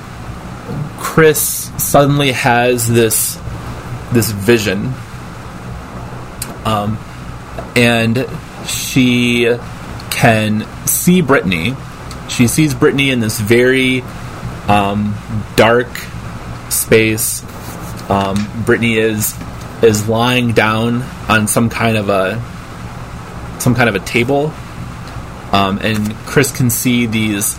[0.98, 3.36] Chris suddenly has this
[4.12, 4.92] this vision,
[6.64, 6.98] um,
[7.76, 8.26] and
[8.66, 9.56] she
[10.20, 11.74] can see Brittany.
[12.28, 14.02] She sees Brittany in this very
[14.68, 15.14] um,
[15.56, 15.88] dark
[16.68, 17.42] space.
[18.11, 19.35] Um, Brittany is
[19.83, 22.35] is lying down on some kind of a
[23.61, 24.52] some kind of a table,
[25.52, 27.59] um, and Chris can see these.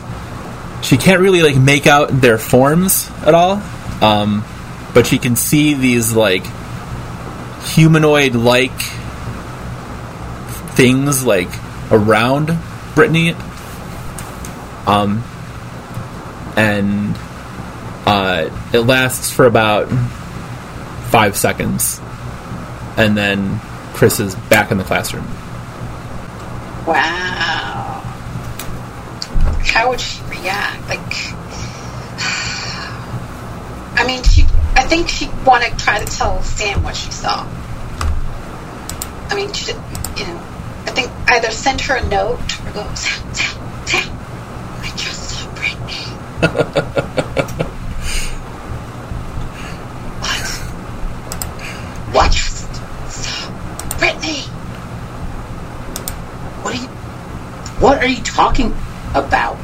[0.84, 3.54] She can't really like make out their forms at all,
[4.04, 4.46] um,
[4.94, 6.44] but she can see these like
[7.64, 8.80] humanoid like
[10.76, 11.50] things like
[11.92, 12.58] around
[12.96, 13.36] Brittany
[14.86, 15.24] um,
[16.58, 17.16] and
[18.06, 19.88] uh, it lasts for about
[21.10, 22.02] five seconds,
[22.98, 23.60] and then
[23.94, 25.26] Chris is back in the classroom.
[26.88, 28.02] Wow.
[29.64, 30.90] How would she react?
[30.90, 31.00] Like,
[33.98, 34.46] I mean, she.
[34.74, 37.46] I think she'd want to try to tell Sam what she saw.
[39.30, 40.51] I mean, she, you know,
[41.02, 44.18] think either send her a note or go, Sam, Sam, Sam,
[44.82, 46.06] I just saw Brittany.
[50.22, 50.42] what?
[52.14, 52.26] What?
[52.26, 52.76] I just
[53.10, 53.50] saw
[54.00, 54.42] Brittany.
[56.64, 56.88] What are you?
[57.80, 58.76] What are you talking
[59.16, 59.58] about?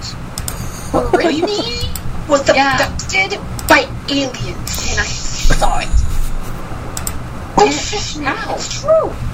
[1.12, 1.90] Brittany
[2.30, 5.88] was abducted by aliens, and I saw it.
[7.58, 9.27] Which is now true.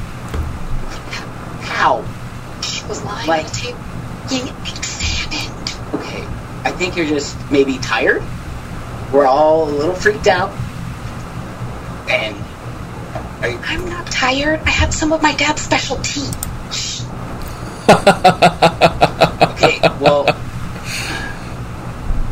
[1.84, 2.02] How?
[2.62, 3.80] She was lying Like- on the table
[4.30, 5.74] being examined.
[5.96, 6.24] Okay,
[6.64, 8.24] I think you're just maybe tired.
[9.12, 10.50] We're all a little freaked out.
[12.10, 12.38] And
[13.42, 14.62] are you, I'm not tired.
[14.66, 16.30] I had some of my dad's special tea.
[19.50, 20.24] okay, well,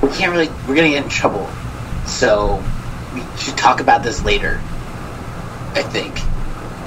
[0.01, 0.47] we can't really.
[0.65, 1.49] We're gonna get in trouble,
[2.05, 2.63] so
[3.13, 4.61] we should talk about this later.
[5.75, 6.21] I think.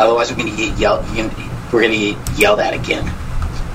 [0.01, 1.05] Otherwise, we're gonna get yelled.
[1.15, 1.31] Gonna,
[1.75, 3.05] we're gonna get yelled at again.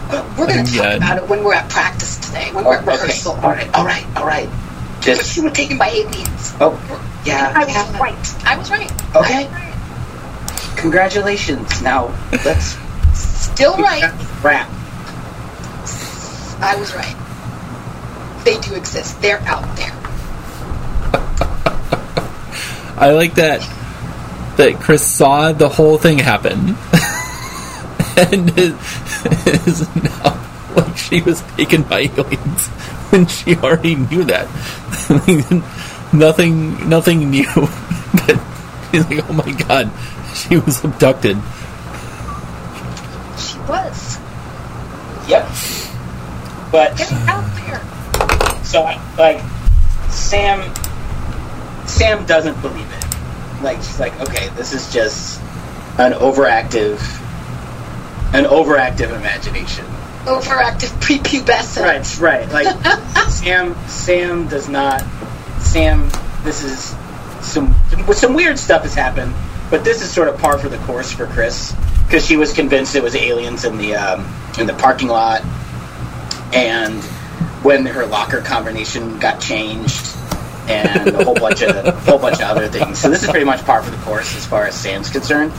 [0.09, 2.83] But we're going to talk about it when we're at practice today, when we're at
[2.88, 2.91] Okay.
[2.93, 3.33] rehearsal.
[3.33, 3.69] All right.
[3.75, 4.05] All right.
[4.15, 4.49] All right.
[5.05, 6.53] But you were taken by aliens.
[6.59, 6.73] Oh,
[7.25, 7.53] yeah.
[7.55, 8.35] I was right.
[8.45, 8.91] I was right.
[9.15, 9.43] Okay.
[9.45, 10.77] Was right.
[10.77, 11.81] Congratulations.
[11.83, 12.12] Now
[12.43, 12.75] let's.
[13.13, 14.01] Still right.
[14.43, 14.67] Wrap.
[16.62, 17.15] I was right.
[18.45, 19.21] They do exist.
[19.21, 19.91] They're out there.
[22.97, 23.62] I like that
[24.57, 26.75] that Chris saw the whole thing happen,
[28.19, 28.73] and is,
[29.47, 32.67] is now like she was taken by aliens
[33.12, 34.47] when she already knew that.
[36.13, 37.45] nothing, nothing new.
[37.55, 38.39] but
[38.91, 39.91] she's like, oh my god,
[40.34, 41.38] she was abducted.
[43.38, 44.17] She was.
[45.27, 45.47] Yep.
[46.71, 48.63] But They're out there.
[48.63, 48.84] so
[49.17, 49.41] like
[50.10, 50.73] Sam
[51.88, 53.63] Sam doesn't believe it.
[53.63, 55.41] Like she's like, okay, this is just
[55.97, 56.99] an overactive
[58.34, 59.86] an overactive imagination.
[60.26, 62.20] Overactive prepubescent.
[62.20, 62.65] Right, right.
[62.65, 65.04] Like Sam Sam does not
[65.60, 66.10] Sam
[66.44, 66.96] this is
[67.42, 67.76] some
[68.13, 69.34] some weird stuff has happened,
[69.70, 72.96] but this is sort of par for the course for Chris because she was convinced
[72.96, 74.26] it was aliens in the um,
[74.60, 75.44] in the parking lot,
[76.54, 77.04] and
[77.63, 80.15] when her locker combination got changed,
[80.68, 83.00] and a whole bunch of a whole bunch of other things.
[83.00, 85.54] So this is pretty much par for the course as far as Sam's concerned.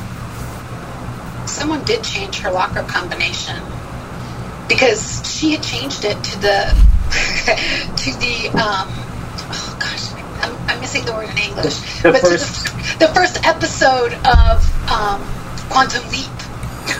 [1.50, 3.56] Someone did change her locker combination
[4.68, 6.58] because she had changed it to the
[7.96, 8.88] to the um
[9.52, 12.64] oh gosh I'm, I'm missing the word in English The but first-
[12.98, 15.20] the, the first episode of um,
[15.68, 16.30] Quantum Leap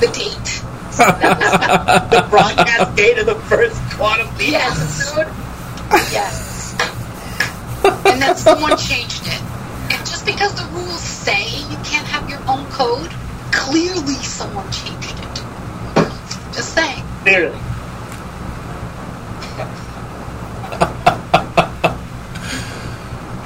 [0.01, 0.63] the date
[1.01, 4.77] the broadcast date of the first quantum leap Yes.
[4.77, 5.27] episode.
[6.13, 6.77] yes
[8.07, 9.41] and then someone changed it
[9.93, 13.11] and just because the rules say you can't have your own code
[13.53, 15.31] clearly someone changed it
[16.53, 17.59] just saying Clearly.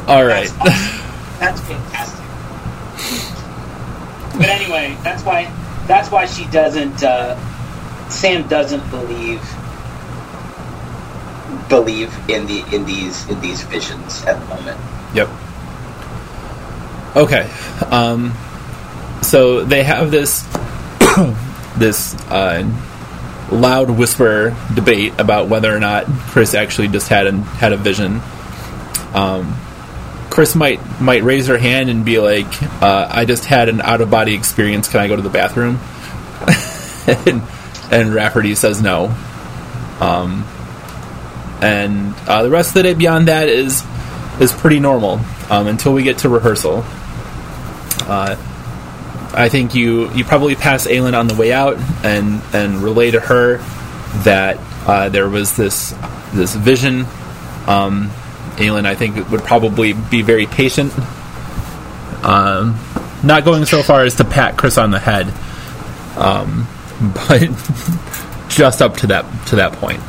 [0.06, 0.48] All right,
[1.40, 2.24] That's fantastic.
[4.38, 5.50] But anyway, that's why
[5.86, 7.02] that's why she doesn't.
[7.02, 7.36] Uh,
[8.10, 9.40] Sam doesn't believe
[11.68, 14.78] believe in the in these in these visions at the moment.
[15.14, 15.28] Yep.
[17.16, 17.50] Okay.
[17.90, 18.34] Um,
[19.34, 20.42] so they have this
[21.76, 22.62] this uh,
[23.50, 28.20] loud whisper debate about whether or not Chris actually just had a, had a vision.
[29.12, 29.56] Um,
[30.30, 32.46] Chris might might raise her hand and be like,
[32.80, 34.88] uh, "I just had an out of body experience.
[34.88, 35.80] Can I go to the bathroom?"
[37.26, 37.42] and,
[37.90, 39.06] and Rafferty says no.
[39.98, 40.44] Um,
[41.60, 43.82] and uh, the rest of the day beyond that is
[44.38, 45.18] is pretty normal
[45.50, 46.84] um, until we get to rehearsal.
[48.06, 48.36] Uh,
[49.34, 53.20] I think you you probably pass Aelin on the way out and and relay to
[53.20, 53.58] her
[54.24, 55.94] that uh, there was this
[56.32, 57.06] this vision.
[57.66, 58.10] Um,
[58.56, 60.92] Aelin, I think, would probably be very patient.
[62.22, 62.78] Um,
[63.22, 65.26] not going so far as to pat Chris on the head,
[66.16, 66.68] um,
[67.14, 67.40] but
[68.48, 70.00] just up to that to that point.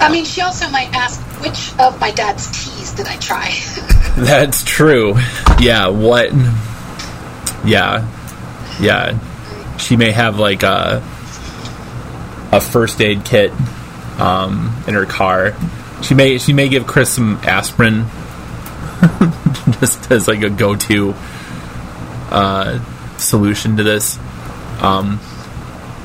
[0.00, 3.50] I mean, she also might ask, which of my dad's teas did I try?
[4.16, 5.16] That's true.
[5.58, 6.32] Yeah, what?
[7.64, 8.06] Yeah,
[8.80, 9.18] yeah.
[9.78, 11.02] She may have like a
[12.50, 13.52] a first aid kit
[14.18, 15.54] um, in her car.
[16.02, 18.06] She may she may give Chris some aspirin
[19.80, 21.14] just as like a go to
[22.30, 22.78] uh,
[23.18, 24.18] solution to this.
[24.80, 25.20] Um,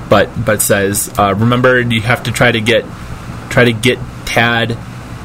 [0.09, 2.85] but but says uh, remember you have to try to get
[3.49, 4.77] try to get Tad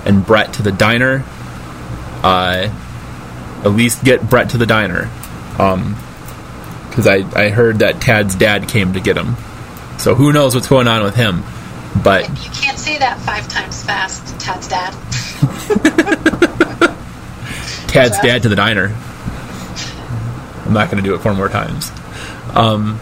[0.04, 1.24] and Brett to the diner.
[2.22, 2.72] Uh,
[3.64, 5.10] at least get Brett to the diner.
[5.58, 5.96] Um
[6.98, 9.36] because I, I heard that Tad's dad came to get him.
[9.98, 11.44] So who knows what's going on with him.
[12.02, 14.90] But you can't say that five times fast, Tad's dad.
[17.88, 18.96] Tad's dad to the diner.
[20.66, 21.92] I'm not going to do it four more times.
[22.52, 22.98] Um,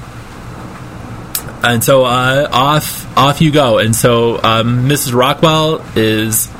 [1.65, 3.79] and so uh, off off you go.
[3.79, 5.15] And so um, Mrs.
[5.15, 6.51] Rockwell is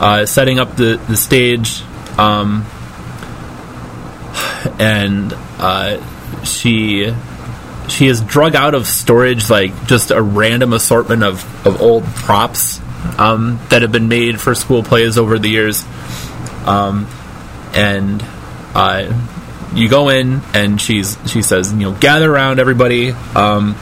[0.00, 1.82] uh, setting up the the stage,
[2.16, 2.64] um,
[4.80, 5.98] and uh,
[6.46, 7.14] she
[7.88, 12.80] she has drug out of storage like just a random assortment of, of old props
[13.18, 15.84] um, that have been made for school plays over the years.
[16.64, 17.06] Um,
[17.74, 18.24] and
[18.74, 19.12] uh,
[19.74, 23.10] you go in, and she's she says, you know, gather around, everybody.
[23.10, 23.76] Um,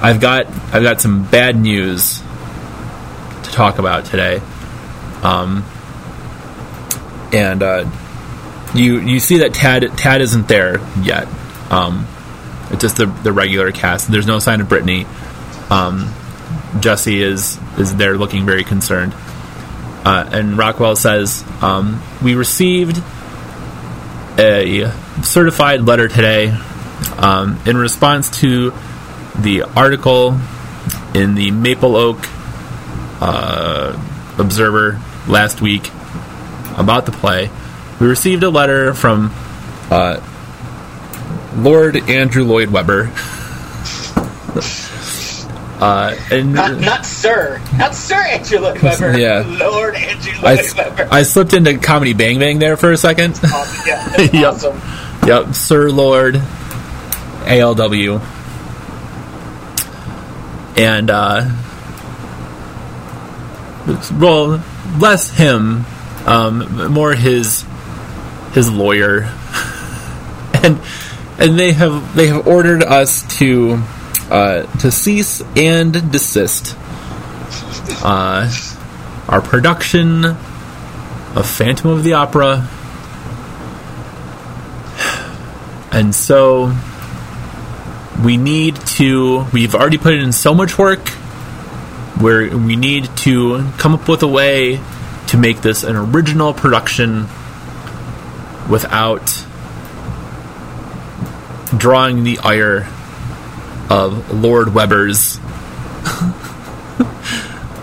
[0.00, 2.20] I've got I've got some bad news
[3.42, 4.40] to talk about today.
[5.22, 5.64] Um,
[7.32, 7.90] and uh,
[8.74, 11.28] you you see that Tad Tad isn't there yet.
[11.70, 12.06] Um,
[12.70, 14.10] it's just the the regular cast.
[14.10, 15.06] There's no sign of Brittany.
[15.70, 16.12] Um,
[16.80, 19.14] Jesse is is there looking very concerned.
[20.04, 23.02] Uh, and Rockwell says, um, "We received
[24.38, 24.90] a
[25.22, 26.56] certified letter today
[27.18, 28.72] um, in response to
[29.38, 30.38] the article
[31.14, 32.18] in the Maple Oak
[33.20, 33.98] uh,
[34.38, 35.90] Observer last week
[36.76, 37.50] about the play.
[38.00, 39.32] We received a letter from
[39.90, 40.20] uh,
[41.56, 43.10] Lord Andrew Lloyd Webber."
[45.80, 47.58] Uh, and Not, not Sir.
[47.78, 49.18] Not Sir Andrew Lloyd Webber.
[49.18, 49.44] Yeah.
[49.46, 51.08] Lord Andrew I, Lloyd Webber.
[51.10, 53.40] I slipped into Comedy Bang Bang there for a second.
[53.42, 53.84] Awesome.
[53.86, 54.44] Yeah, Yep.
[54.54, 54.80] awesome.
[55.26, 58.20] Yep, Sir Lord ALW.
[60.78, 61.48] And uh
[64.18, 64.62] well
[64.98, 65.84] less him,
[66.26, 67.64] um more his
[68.52, 69.22] his lawyer.
[70.62, 70.78] and
[71.40, 73.82] and they have they have ordered us to
[74.30, 76.76] uh to cease and desist
[78.04, 78.48] uh
[79.28, 80.24] our production
[81.36, 82.68] of Phantom of the Opera.
[85.92, 86.74] And so
[88.24, 91.08] we need to we've already put in so much work
[92.18, 94.80] where we need to come up with a way
[95.28, 97.28] to make this an original production
[98.68, 99.39] without
[101.76, 102.88] drawing the ire
[103.88, 105.38] of Lord Webber's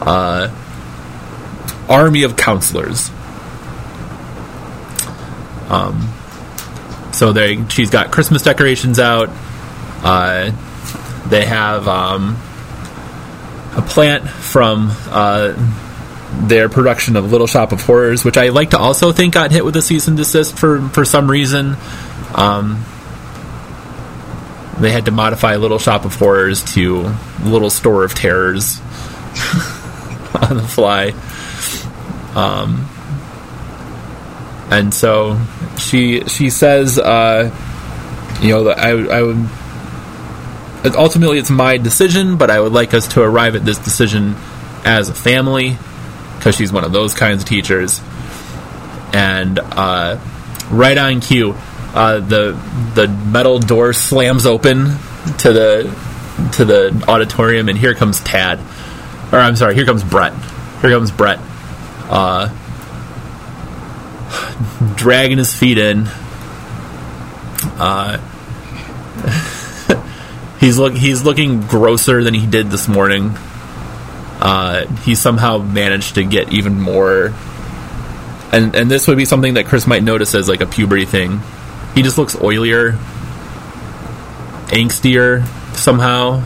[0.01, 0.49] uh,
[1.89, 3.09] army of counselors.
[5.69, 6.13] Um,
[7.11, 9.29] so they she's got Christmas decorations out.
[10.03, 10.51] Uh,
[11.27, 12.37] they have um,
[13.75, 15.53] a plant from uh,
[16.47, 19.65] their production of Little Shop of Horrors, which I like to also think got hit
[19.65, 21.75] with a cease and desist for for some reason.
[22.33, 22.85] Um,
[24.79, 27.13] they had to modify Little Shop of Horrors to
[27.43, 28.79] Little Store of Terrors
[30.41, 31.13] on the fly.
[32.35, 32.87] Um,
[34.69, 35.39] and so
[35.77, 37.51] she she says, uh,
[38.41, 39.49] you know, I I would
[40.95, 44.35] ultimately it's my decision, but I would like us to arrive at this decision
[44.85, 45.77] as a family
[46.37, 48.01] because she's one of those kinds of teachers.
[49.13, 50.19] And uh,
[50.69, 51.55] right on cue,
[51.93, 52.51] uh, the
[52.95, 54.97] the metal door slams open
[55.39, 55.95] to the
[56.53, 58.59] to the auditorium, and here comes Tad,
[59.31, 60.33] or I'm sorry, here comes Brett.
[60.81, 61.39] Here comes Brett.
[62.09, 62.49] Uh,
[64.95, 66.07] dragging his feet in.
[67.79, 68.17] Uh,
[70.59, 73.35] he's look he's looking grosser than he did this morning.
[74.39, 77.33] Uh, he somehow managed to get even more,
[78.51, 81.41] and and this would be something that Chris might notice as like a puberty thing.
[81.97, 82.95] He just looks oilier,
[84.67, 85.43] angstier
[85.75, 86.43] somehow.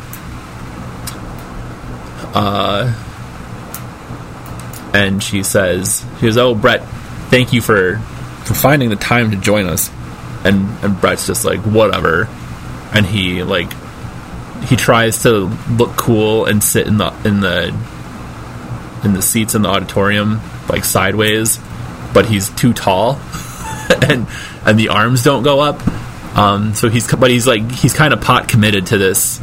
[2.33, 2.93] Uh,
[4.93, 6.87] and she says, "She goes, oh Brett,
[7.29, 7.97] thank you for
[8.45, 9.91] for finding the time to join us."
[10.45, 12.29] And and Brett's just like, whatever,
[12.93, 13.73] and he like
[14.63, 17.77] he tries to look cool and sit in the in the
[19.03, 21.59] in the seats in the auditorium like sideways,
[22.13, 23.15] but he's too tall,
[24.09, 24.27] and
[24.65, 25.81] and the arms don't go up.
[26.37, 29.41] Um, so he's but he's like he's kind of pot committed to this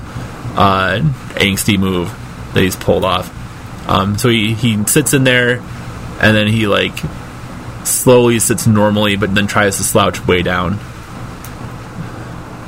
[0.57, 1.01] uh,
[1.35, 2.09] angsty move
[2.55, 3.35] that he's pulled off.
[3.89, 5.61] Um, so he he sits in there,
[6.21, 6.99] and then he like
[7.85, 10.79] slowly sits normally, but then tries to slouch way down.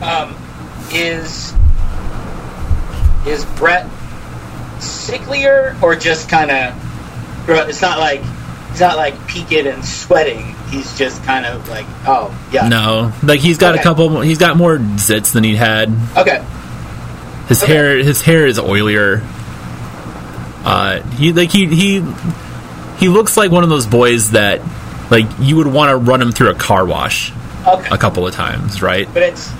[0.02, 0.34] Um,
[0.92, 1.54] is
[3.26, 3.86] is Brett
[4.78, 6.86] sicklier or just kind of?
[7.48, 8.22] It's not like
[8.70, 10.54] he's not like peaked and sweating.
[10.70, 13.82] He's just kind of like, oh yeah, No, like he's got a Okay.
[13.82, 14.20] couple.
[14.20, 15.92] He's got more zits than he had.
[16.16, 16.44] okay,
[17.48, 17.72] His Okay.
[17.74, 19.22] hair his hair is oilier.
[20.64, 22.04] Uh, he like he he
[22.98, 24.60] he looks like one of those boys that
[25.10, 27.32] like you would want to run him through a car wash
[27.66, 27.88] okay.
[27.90, 29.08] a couple of times, right?
[29.12, 29.50] But it's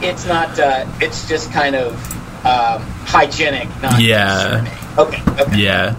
[0.00, 0.58] it's not.
[0.58, 1.92] Uh, it's just kind of
[2.44, 4.62] um, hygienic, not Yeah.
[4.62, 4.72] concerning.
[4.98, 5.58] Okay, okay.
[5.58, 5.94] Yeah.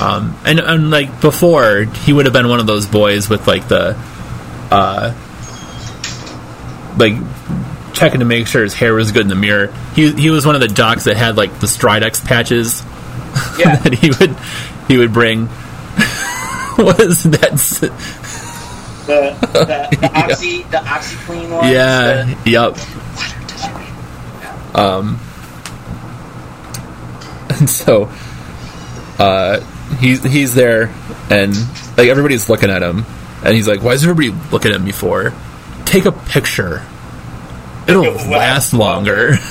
[0.00, 3.66] Um, and, and like before, he would have been one of those boys with like
[3.68, 3.96] the,
[4.70, 5.14] uh,
[6.98, 7.14] like
[7.94, 9.68] checking to make sure his hair was good in the mirror.
[9.94, 12.82] He he was one of the jocks that had like the Stridex patches
[13.58, 13.76] Yeah.
[13.76, 14.36] that he would
[14.88, 15.46] he would bring.
[16.76, 17.52] what is that?
[19.06, 21.70] the the, the oxy the OxyClean ones.
[21.72, 22.34] Yeah.
[22.44, 22.76] the- Yep.
[24.76, 25.18] Um.
[27.48, 28.10] And so,
[29.18, 29.60] uh,
[29.98, 30.92] he's he's there,
[31.30, 31.54] and
[31.96, 33.04] like everybody's looking at him,
[33.44, 35.32] and he's like, "Why is everybody looking at me for?
[35.84, 36.84] Take a picture.
[37.88, 39.36] It'll last longer."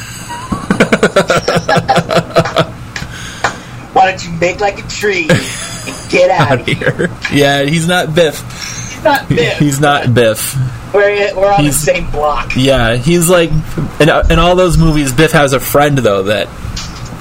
[3.94, 6.92] Why don't you make like a tree and get out of here?
[6.92, 7.10] here.
[7.34, 8.38] Yeah, he's not Biff.
[8.42, 9.58] He's not Biff.
[9.58, 10.56] He's not Biff.
[10.94, 12.52] We're, we're on he's- the same block.
[12.58, 13.52] Yeah, he's like
[14.02, 15.14] in, in all those movies.
[15.14, 16.48] Biff has a friend though that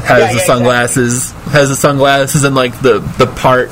[0.05, 3.70] has Yeah, the yeah, sunglasses, has the sunglasses and like the the part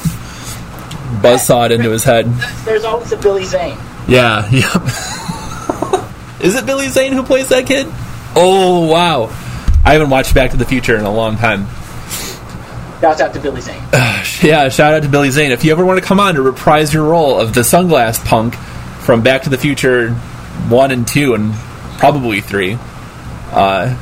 [1.23, 2.27] buzzsawed into his head.
[2.65, 3.79] There's always a Billy Zane.
[4.09, 4.83] Yeah, yep.
[6.41, 7.87] Is it Billy Zane who plays that kid?
[8.35, 9.25] Oh wow,
[9.85, 11.67] I haven't watched Back to the Future in a long time.
[13.01, 13.83] Shout out to Billy Zane.
[14.43, 15.53] Yeah, shout out to Billy Zane.
[15.53, 18.57] If you ever want to come on to reprise your role of the sunglass punk
[18.57, 20.11] from Back to the Future
[20.69, 21.55] one and two and
[21.99, 22.77] probably three,
[23.53, 23.97] uh,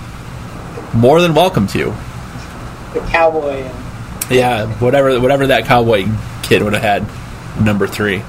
[0.95, 1.95] more than welcome to.
[2.93, 3.63] The cowboy.
[3.63, 6.07] And, Yeah, whatever whatever that cowboy
[6.43, 8.23] kid would have had, number three.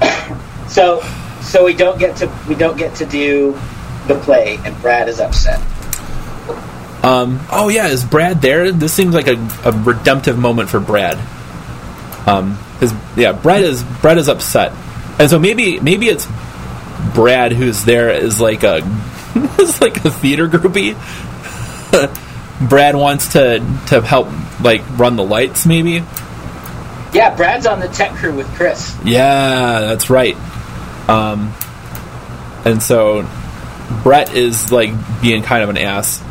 [0.68, 1.02] so
[1.42, 3.58] so we don't get to we don't get to do
[4.06, 5.60] the play, and Brad is upset.
[7.04, 8.70] Um, oh yeah, is Brad there?
[8.70, 9.34] This seems like a,
[9.64, 11.18] a redemptive moment for Brad.
[12.26, 14.72] Um, his yeah, Brad is Brad is upset,
[15.18, 16.26] and so maybe maybe it's
[17.14, 18.76] Brad who's there is like a
[19.60, 20.94] is like a theater groupie.
[22.68, 23.58] Brad wants to
[23.88, 24.28] to help
[24.60, 26.04] like run the lights, maybe.
[27.12, 28.96] Yeah, Brad's on the tech crew with Chris.
[29.04, 30.36] Yeah, that's right.
[31.08, 31.52] Um,
[32.64, 33.28] and so
[34.02, 34.90] Brett is like
[35.20, 36.22] being kind of an ass,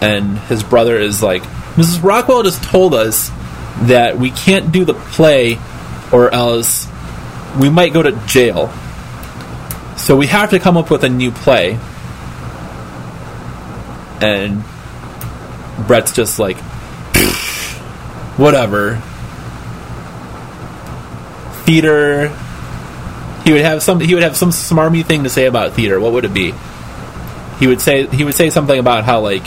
[0.00, 1.42] and his brother is like,
[1.76, 2.02] Mrs.
[2.02, 3.30] Rockwell just told us
[3.82, 5.58] that we can't do the play,
[6.12, 6.88] or else
[7.60, 8.72] we might go to jail.
[9.96, 11.78] So we have to come up with a new play.
[14.20, 14.64] And
[15.86, 16.56] Brett's just like,
[18.36, 19.02] whatever.
[21.64, 22.28] Theater.
[23.44, 26.00] He would have some he would have some smarmy thing to say about theater.
[26.00, 26.54] What would it be?
[27.58, 29.44] He would say he would say something about how like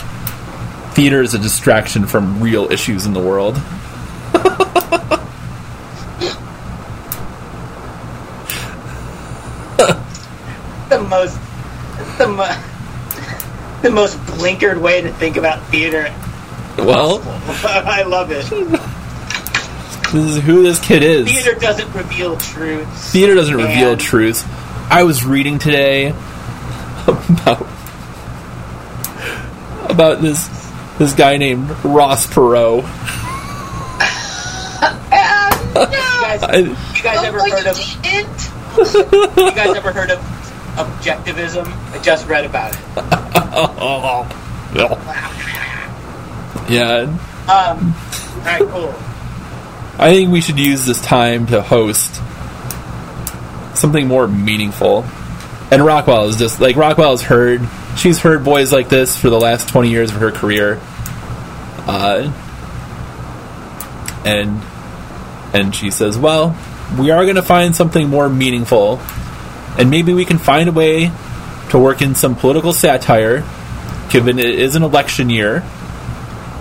[0.94, 3.60] theater is a distraction from real issues in the world.
[10.88, 11.38] The most
[12.16, 12.67] the mo-
[13.82, 16.12] the most blinkered way to think about theater.
[16.78, 17.20] well
[17.64, 18.44] I love it.
[20.12, 23.10] this is who this kid is Theater doesn't reveal truths.
[23.12, 24.44] theater doesn't reveal And- truths
[24.90, 26.08] i was reading today
[27.06, 27.66] about
[29.90, 30.48] about this
[30.98, 32.82] this guy named ross perot
[35.74, 36.42] You guys,
[36.96, 37.78] you guys ever Oh, heard of
[39.36, 40.18] you guys ever heard of
[40.76, 41.66] objectivism?
[41.92, 42.78] I just read about it.
[44.74, 44.86] yeah
[47.48, 47.94] Um,
[48.38, 48.94] all right, cool.
[49.98, 52.22] I think we should use this time to host
[53.74, 55.04] something more meaningful.
[55.70, 57.60] And Rockwell is just like Rockwell has heard.
[57.96, 60.80] She's heard boys like this for the last twenty years of her career,
[61.86, 62.32] uh,
[64.24, 64.62] and
[65.52, 66.56] and she says, "Well,
[66.98, 69.00] we are going to find something more meaningful,
[69.78, 71.10] and maybe we can find a way
[71.70, 73.44] to work in some political satire,
[74.10, 75.64] given it is an election year,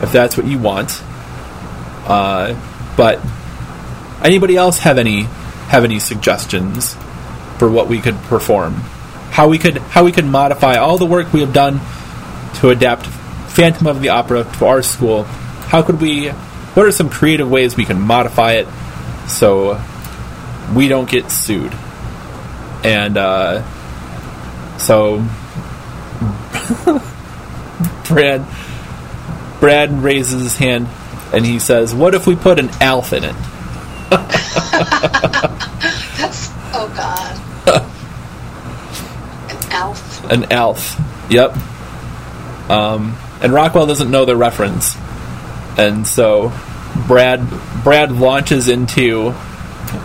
[0.01, 1.01] if that's what you want."
[2.07, 2.55] Uh,
[2.95, 3.19] but
[4.23, 5.23] anybody else have any
[5.67, 6.95] have any suggestions
[7.57, 8.73] for what we could perform?
[9.31, 11.79] How we could how we could modify all the work we have done
[12.55, 15.23] to adapt Phantom of the Opera to our school?
[15.23, 16.29] How could we?
[16.29, 18.67] What are some creative ways we can modify it
[19.27, 19.81] so
[20.73, 21.73] we don't get sued?
[22.83, 23.63] And uh,
[24.77, 25.25] so
[28.07, 28.45] Brad
[29.59, 30.87] Brad raises his hand
[31.33, 33.35] and he says, "What if we put an Alf in it?"
[36.17, 37.35] That's oh god.
[39.49, 40.31] An elf.
[40.31, 41.01] An Alf.
[41.29, 41.57] Yep.
[42.69, 44.95] Um, and Rockwell doesn't know the reference,
[45.77, 46.53] and so
[47.07, 47.45] Brad
[47.83, 49.33] Brad launches into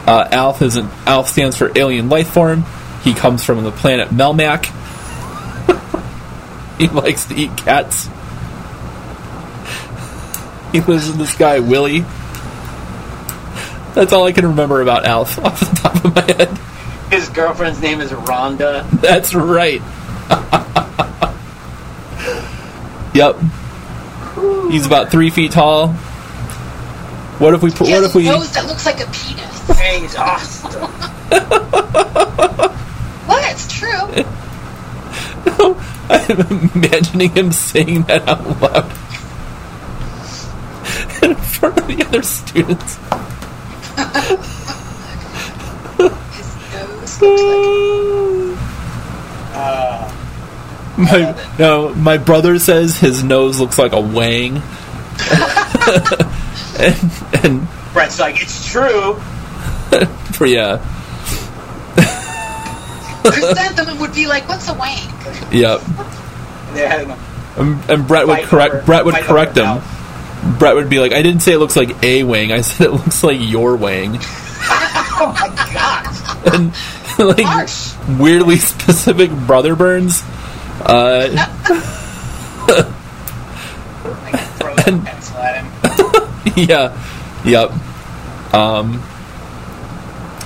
[0.07, 0.63] uh, Alf.
[0.63, 2.65] Is an Alf stands for alien life form.
[3.03, 4.67] He comes from the planet Melmac.
[6.79, 8.09] he likes to eat cats.
[10.73, 12.05] He lives in the sky, Willie.
[13.95, 16.49] That's all I can remember about Alf off the top of my head.
[17.11, 18.89] His girlfriend's name is Rhonda.
[19.01, 19.83] That's right.
[23.15, 23.37] Yep.
[24.73, 25.89] He's about three feet tall.
[27.39, 27.89] What if we put?
[27.89, 28.27] He What has if we?
[28.29, 29.79] a nose that looks like a penis.
[29.79, 30.91] Hey, he's awesome.
[33.93, 34.19] What?
[34.19, 35.77] It's true.
[36.09, 38.85] I'm imagining him saying that out loud
[41.23, 42.99] in front of the other students.
[46.33, 47.39] His nose looks like.
[50.99, 54.57] my no, my brother says his nose looks like a wang,
[56.79, 57.13] and,
[57.45, 59.15] and Brett's like, it's true.
[60.33, 60.47] for
[63.25, 65.01] yeah, Chrysanthemum would be like, "What's a wank?"
[65.53, 65.81] yep.
[66.75, 67.17] Yeah.
[67.57, 68.75] And, and Brett would Fight correct.
[68.75, 70.59] over- Brett would fight correct over him.
[70.59, 72.51] Brett would be like, "I didn't say it looks like a wang.
[72.53, 74.19] I said it looks like your wang."
[75.15, 76.55] Oh my god.
[76.55, 76.73] and
[77.37, 77.95] like Harsh.
[78.19, 80.23] weirdly specific brother burns.
[80.81, 81.29] Uh,
[84.05, 86.53] Like, throw the pencil at him.
[86.57, 86.97] yeah,
[87.45, 87.71] yep.
[88.55, 89.03] Um,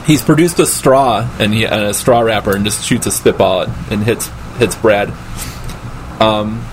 [0.06, 3.62] he's produced a straw and, he, and a straw wrapper and just shoots a spitball
[3.90, 5.12] and hits hits Brad.
[6.20, 6.64] Um,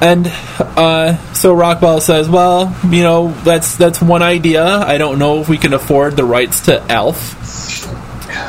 [0.00, 0.26] and
[0.58, 4.64] uh, so Rockwell says, "Well, you know, that's that's one idea.
[4.64, 7.34] I don't know if we can afford the rights to Alf.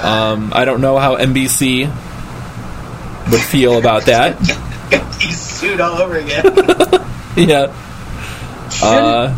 [0.03, 1.87] Um, I don't know how NBC
[3.31, 4.37] would feel about that.
[5.21, 6.43] He's sued all over again.
[7.37, 7.73] yeah."
[8.83, 9.35] Uh,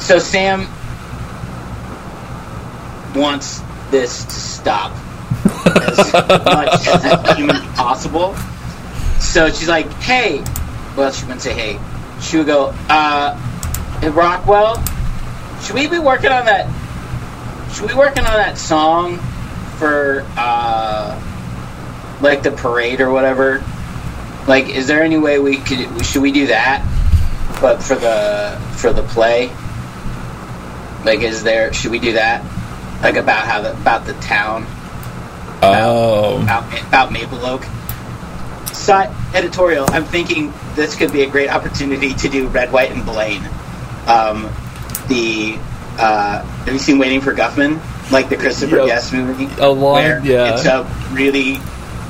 [0.00, 0.66] So Sam
[3.14, 4.92] wants this to stop
[5.66, 8.34] as much as humanly possible.
[9.18, 10.42] So she's like, "Hey,"
[10.96, 11.78] well, she wouldn't say "Hey."
[12.20, 13.38] She would go, "Uh,
[14.08, 14.82] Rockwell,
[15.62, 16.68] should we be working on that?
[17.72, 19.18] Should we be working on that song
[19.78, 21.20] for uh,
[22.20, 23.62] like the parade or whatever?
[24.48, 26.04] Like, is there any way we could?
[26.04, 26.86] Should we do that?
[27.60, 29.50] But for the for the play,
[31.04, 31.72] like, is there?
[31.72, 32.42] Should we do that?
[33.02, 34.66] Like about how the about the town
[35.62, 37.64] oh, about about Maple Oak.
[38.72, 39.86] Side editorial.
[39.90, 43.42] I'm thinking this could be a great opportunity to do Red, White, and Blaine.
[44.06, 44.50] Um,
[45.08, 45.58] the
[45.98, 47.80] uh, have you seen Waiting for Guffman?
[48.10, 48.86] Like the Christopher Yep.
[48.86, 50.54] Guest movie, A long- where yeah.
[50.54, 51.58] it's a really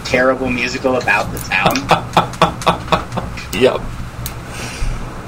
[0.04, 1.76] terrible musical about the town.
[3.60, 3.80] yep.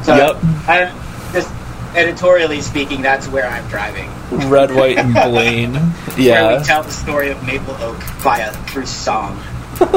[0.04, 0.36] So Yep.
[0.68, 1.52] I'm just
[1.94, 4.10] editorially speaking, that's where I'm driving.
[4.32, 5.74] Red, White, and Blaine.
[5.74, 6.62] Where we Yeah.
[6.62, 9.38] tell the story of Maple Oak via through song.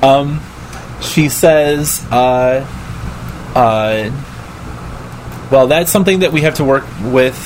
[0.00, 0.40] Um,
[1.00, 2.64] she says, uh,
[3.52, 4.10] uh,
[5.50, 7.36] well, that's something that we have to work with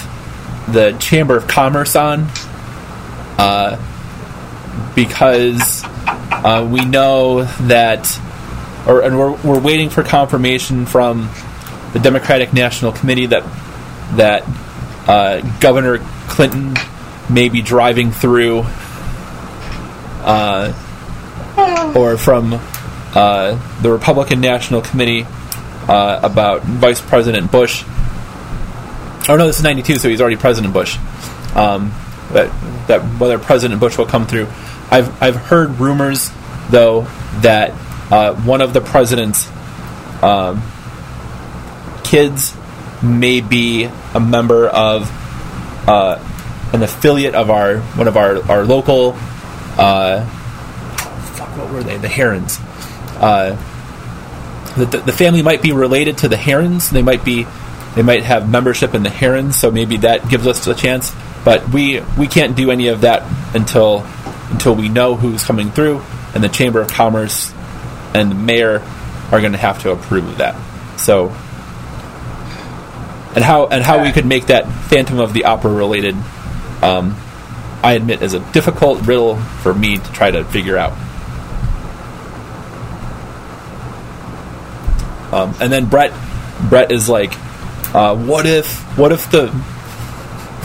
[0.68, 2.26] the Chamber of Commerce on,
[3.38, 3.78] uh,
[4.94, 8.20] because uh, we know that,
[8.86, 11.30] or and we're we're waiting for confirmation from
[11.94, 13.44] the Democratic National Committee that
[14.16, 14.42] that
[15.07, 15.98] uh, Governor
[16.28, 16.74] Clinton
[17.30, 18.64] may be driving through.
[20.24, 20.72] Uh,
[21.96, 22.59] or from
[23.14, 25.26] uh, the Republican National Committee
[25.88, 27.84] uh, about Vice President Bush.
[29.28, 30.96] Oh no, this is '92, so he's already President Bush.
[31.55, 31.92] Um,
[32.32, 32.50] that
[32.88, 34.46] that whether President Bush will come through.
[34.90, 36.30] I've I've heard rumors
[36.70, 37.03] though
[37.40, 37.72] that
[38.11, 39.48] uh, one of the president's
[40.22, 40.62] um,
[42.05, 42.57] kids
[43.03, 43.84] may be
[44.14, 45.11] a member of
[45.88, 46.18] uh,
[46.72, 49.14] an affiliate of our one of our our local.
[49.78, 50.24] Uh,
[51.34, 51.96] fuck, what were they?
[51.96, 52.59] The Herons.
[53.16, 53.57] Uh,
[54.76, 56.90] the, the, family might be related to the Herons.
[56.90, 57.46] They might be,
[57.94, 59.57] they might have membership in the Herons.
[59.57, 61.14] So maybe that gives us a chance.
[61.44, 63.22] But we we can't do any of that
[63.55, 64.07] until
[64.50, 66.03] until we know who's coming through,
[66.34, 67.53] and the Chamber of Commerce
[68.14, 68.80] and the mayor
[69.30, 70.57] are going to have to approve of that.
[70.98, 71.34] So.
[73.35, 76.14] And how and how we could make that Phantom of the Opera related
[76.83, 77.16] um,
[77.83, 80.93] I admit, is a difficult riddle for me to try to figure out.
[85.33, 86.12] Um, and then Brett,
[86.68, 87.33] Brett is like,
[87.95, 88.80] uh, "What if?
[88.99, 89.49] What if the?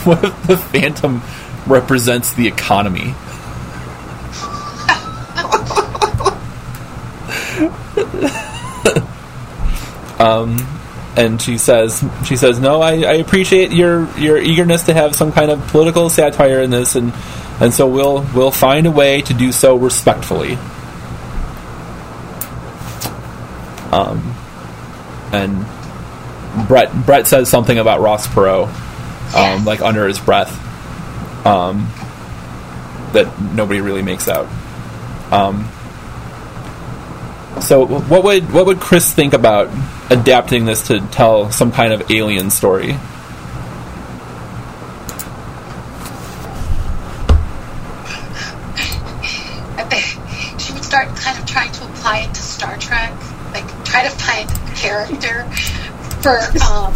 [0.04, 1.22] What if the Phantom
[1.66, 3.14] represents the economy?"
[10.20, 10.77] um,
[11.18, 15.32] and she says, "She says, no, I, I appreciate your your eagerness to have some
[15.32, 17.12] kind of political satire in this, and
[17.60, 20.56] and so we'll we'll find a way to do so respectfully."
[23.90, 24.32] Um,
[25.32, 25.66] and
[26.68, 28.68] Brett Brett says something about Ross Perot,
[29.34, 30.54] um, like under his breath,
[31.44, 31.90] um,
[33.12, 34.46] that nobody really makes out.
[35.32, 35.68] Um,
[37.60, 39.70] So, what would what would Chris think about
[40.10, 42.92] adapting this to tell some kind of alien story?
[49.76, 53.12] I think she would start kind of trying to apply it to Star Trek,
[53.52, 55.44] like try to find a character
[56.22, 56.94] for um,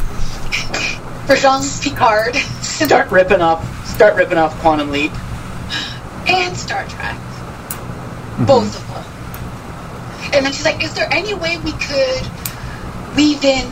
[1.26, 2.36] for Jean Picard
[2.86, 3.86] Start ripping off.
[3.86, 5.12] Start ripping off Quantum Leap.
[6.26, 7.16] and Star Trek,
[8.46, 8.81] both of them.
[10.32, 12.24] And then she's like, "Is there any way we could
[13.16, 13.68] weave in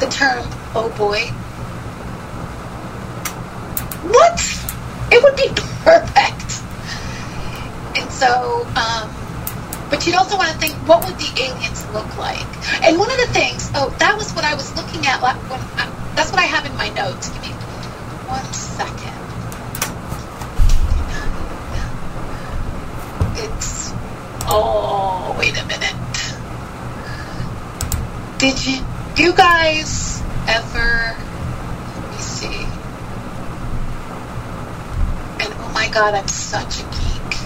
[0.00, 0.44] the term
[0.74, 1.30] "oh boy"?"
[4.10, 4.40] What?
[5.12, 5.48] It would be
[5.82, 6.62] perfect.
[7.96, 9.10] And so, um,
[9.88, 12.46] but you'd also want to think, what would the aliens look like?
[12.82, 15.22] And one of the things, oh, that was what I was looking at.
[15.22, 17.30] When I, that's what I have in my notes.
[17.30, 17.48] Give me
[18.26, 19.14] one second.
[23.38, 23.92] It's
[24.48, 25.94] oh, wait a minute.
[28.46, 28.78] Did you
[29.16, 31.16] you guys ever?
[31.98, 32.62] Let me see.
[35.42, 37.40] And oh my god, I'm such a geek.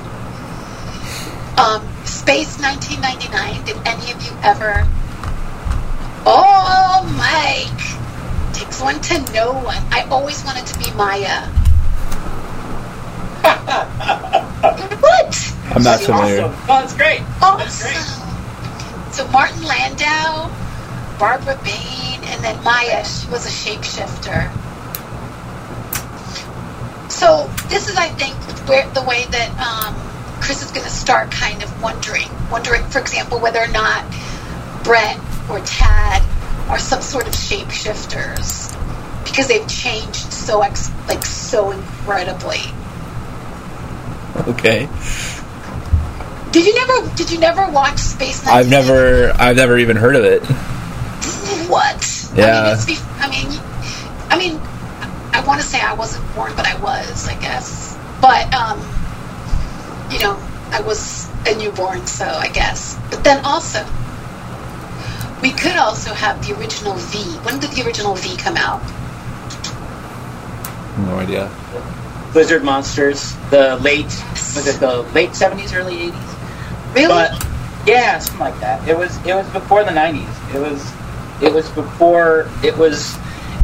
[1.58, 3.64] Um, Space 1999.
[3.64, 4.86] Did any of you ever?
[6.26, 8.52] Oh, Mike.
[8.52, 9.82] Takes one to know one.
[9.90, 11.46] I always wanted to be Maya.
[15.00, 15.54] what?
[15.74, 16.42] I'm not She's familiar.
[16.42, 16.60] Awesome.
[16.64, 17.22] Oh, that's great.
[17.40, 17.96] That's great.
[17.96, 19.12] Awesome.
[19.12, 20.50] So Martin Landau,
[21.20, 24.50] Barbara Bain, and then Maya, she was a shapeshifter.
[27.10, 28.34] So this is, I think,
[28.66, 33.00] where the way that um, Chris is going to start kind of wondering, wondering, for
[33.00, 34.02] example, whether or not
[34.82, 36.22] Brett or Tad
[36.70, 38.74] are some sort of shapeshifters
[39.24, 42.60] because they've changed so ex- like so incredibly.
[44.48, 44.88] Okay,
[46.52, 47.14] Did you never?
[47.14, 48.46] Did you never watch Space?
[48.46, 50.42] I've never I've never even heard of it.
[51.70, 52.30] What?
[52.34, 52.46] Yeah.
[52.46, 53.48] I mean, it's I mean,
[54.28, 54.60] I mean,
[55.32, 57.96] I want to say I wasn't born, but I was, I guess.
[58.20, 58.78] But um,
[60.10, 60.36] you know,
[60.72, 62.98] I was a newborn, so I guess.
[63.10, 63.84] But then also,
[65.42, 67.18] we could also have the original V.
[67.46, 68.82] When did the original V come out?
[71.06, 71.50] No idea.
[72.32, 73.34] Blizzard Monsters.
[73.50, 74.12] The late
[74.54, 76.34] was it the late seventies, early eighties?
[76.94, 77.08] Really?
[77.08, 77.46] But
[77.86, 78.86] yeah, something like that.
[78.88, 80.28] It was it was before the nineties.
[80.54, 80.82] It was
[81.42, 83.16] it was before it was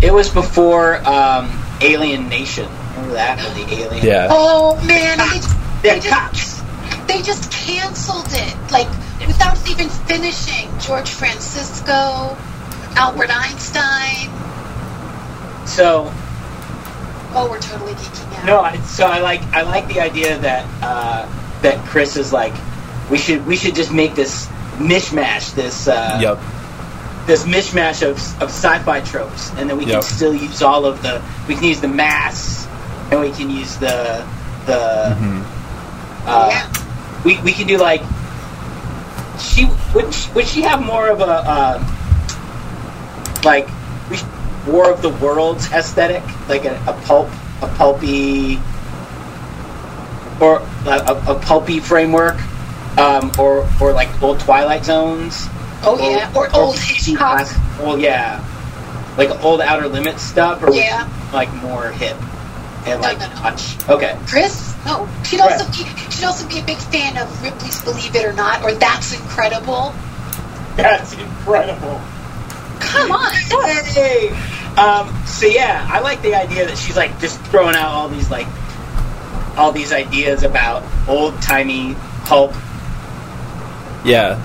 [0.02, 1.50] it was before um,
[1.80, 2.68] Alien Nation.
[2.94, 4.04] Remember that with the alien?
[4.04, 4.28] Yeah.
[4.30, 6.64] oh man, and they just, They're they just
[7.08, 8.88] they just canceled it like
[9.26, 10.70] without even finishing.
[10.80, 12.36] George Francisco,
[12.96, 14.30] Albert Einstein.
[15.66, 16.12] So
[17.38, 18.46] Oh, we're totally geeking out.
[18.46, 22.54] no, I, so I like I like the idea that uh, that Chris is like
[23.10, 24.46] we should we should just make this
[24.78, 26.38] mishmash this uh, Yep.
[27.26, 31.22] This mishmash of, of sci-fi tropes, and then we can still use all of the.
[31.48, 32.66] We can use the mass,
[33.10, 34.26] and we can use the
[34.66, 35.16] the.
[35.16, 36.28] Mm-hmm.
[36.28, 37.22] Uh, Yeah.
[37.24, 38.02] We we can do like.
[39.40, 41.92] She would she, would she have more of a uh,
[43.44, 43.68] like
[44.10, 44.18] we
[44.66, 47.28] War of the Worlds aesthetic, like a, a pulp
[47.62, 48.58] a pulpy
[50.40, 52.36] or a, a, a pulpy framework,
[52.98, 55.48] um, or or like old Twilight Zones.
[55.82, 57.46] Oh yeah, or old Hitchcock.
[57.78, 58.42] Well, yeah,
[59.18, 61.08] like old Outer Limits stuff, or Yeah.
[61.32, 62.16] like more hip
[62.86, 63.34] and like no, no.
[63.34, 63.88] touch.
[63.88, 64.74] Okay, Chris?
[64.84, 68.32] No, she'd also be she'd also be a big fan of Ripley's Believe It or
[68.32, 69.92] Not or That's Incredible.
[70.76, 72.00] that's incredible.
[72.80, 73.32] Come on,
[73.86, 74.28] Hey,
[74.76, 78.30] um, so yeah, I like the idea that she's like just throwing out all these
[78.30, 78.46] like
[79.56, 81.96] all these ideas about old timey
[82.26, 82.52] pulp
[84.04, 84.40] Yeah.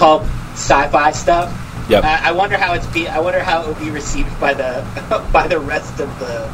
[0.00, 0.22] Pulp
[0.54, 1.52] sci-fi stuff.
[1.90, 2.04] Yep.
[2.04, 3.06] I, I wonder how it's be.
[3.06, 4.82] I wonder how it will be received by the
[5.32, 6.50] by the rest of the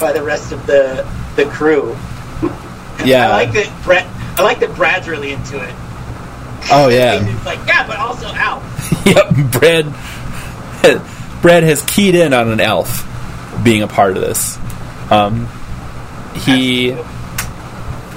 [0.00, 1.96] by the rest of the the crew.
[3.04, 3.28] Yeah.
[3.28, 4.06] I like that Brett.
[4.36, 5.72] I like that Brad's really into it.
[6.68, 7.22] Oh yeah.
[7.24, 8.60] He's like, yeah, but also Al.
[9.06, 9.52] yep.
[9.52, 9.84] Brad.
[11.40, 13.06] Brad has keyed in on an Alf
[13.62, 14.58] being a part of this.
[15.12, 15.48] Um,
[16.34, 16.96] he.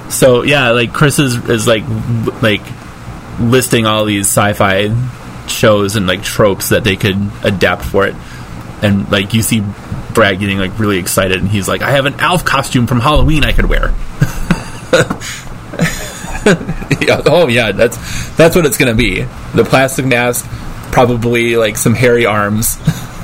[0.09, 1.83] So yeah, like Chris is is like
[2.41, 2.63] like
[3.39, 4.89] listing all these sci-fi
[5.47, 8.15] shows and like tropes that they could adapt for it,
[8.81, 9.63] and like you see
[10.13, 13.43] Brad getting like really excited, and he's like, "I have an Alf costume from Halloween
[13.43, 13.93] I could wear."
[17.01, 17.97] Yeah, oh yeah, that's
[18.35, 19.21] that's what it's gonna be.
[19.55, 20.45] The plastic mask,
[20.91, 22.77] probably like some hairy arms.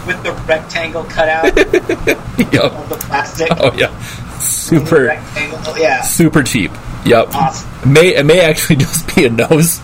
[0.07, 3.47] with the rectangle cut out of the plastic.
[3.51, 3.97] Oh yeah,
[4.39, 5.77] super rectangle.
[5.77, 6.01] Yeah.
[6.01, 6.71] super cheap.
[7.05, 7.35] Yep.
[7.35, 7.69] Awesome.
[7.83, 9.79] It may it may actually just be a nose.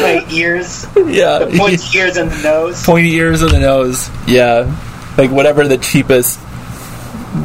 [0.00, 1.38] Like ears, yeah.
[1.38, 2.84] the pointy ears and the nose.
[2.84, 4.10] pointy ears and the nose.
[4.26, 4.74] Yeah,
[5.16, 6.40] like whatever the cheapest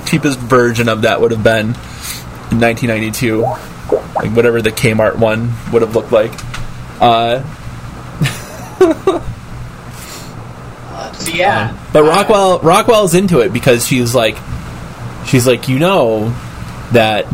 [0.05, 1.67] cheapest version of that would have been
[2.51, 3.41] in 1992.
[4.15, 6.31] Like whatever the Kmart one would have looked like.
[6.99, 7.43] Uh,
[11.13, 14.37] So yeah, but Rockwell Rockwell's into it because she's like
[15.25, 16.29] she's like you know
[16.91, 17.25] that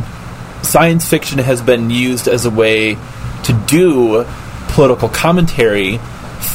[0.63, 2.95] science fiction has been used as a way
[3.43, 4.25] to do
[4.69, 5.99] political commentary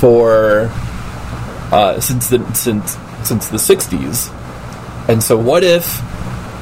[0.01, 0.71] for
[1.71, 4.35] uh, since the since since the 60s
[5.09, 6.01] and so what if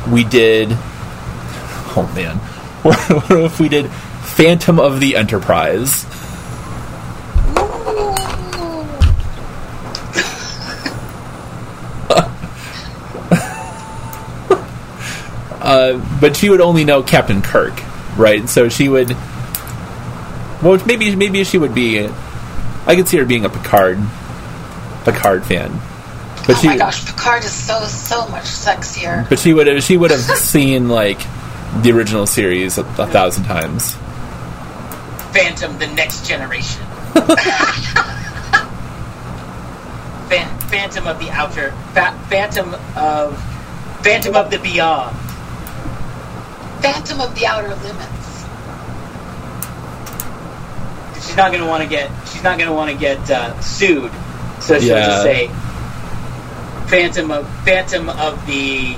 [0.09, 2.37] we did oh man
[2.83, 6.05] what if we did phantom of the enterprise
[15.67, 17.75] uh, but she would only know Captain Kirk,
[18.17, 18.49] right?
[18.49, 19.11] So she would.
[20.63, 22.09] Well, maybe maybe she would be.
[22.87, 23.99] I could see her being a Picard,
[25.05, 25.73] Picard fan,
[26.47, 29.29] but oh she my gosh, Picard is so so much sexier.
[29.29, 31.19] but she would have she would have seen like
[31.83, 33.95] the original series a, a thousand times.
[35.35, 36.83] Phantom, the next generation.
[40.69, 43.39] Phantom of the outer, Fa- Phantom of,
[44.03, 45.17] Phantom of the beyond.
[46.93, 48.45] Phantom of the Outer Limits.
[51.27, 54.11] She's not gonna want to get, she's not gonna want to get uh, sued,
[54.61, 55.07] so she'll Yeah.
[55.07, 55.49] just say,
[56.89, 58.97] Phantom of, Phantom of the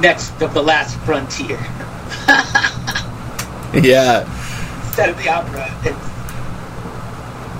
[0.00, 1.58] next of the last frontier
[3.74, 4.24] Yeah,
[4.86, 5.68] instead of the opera.
[5.84, 5.96] It's,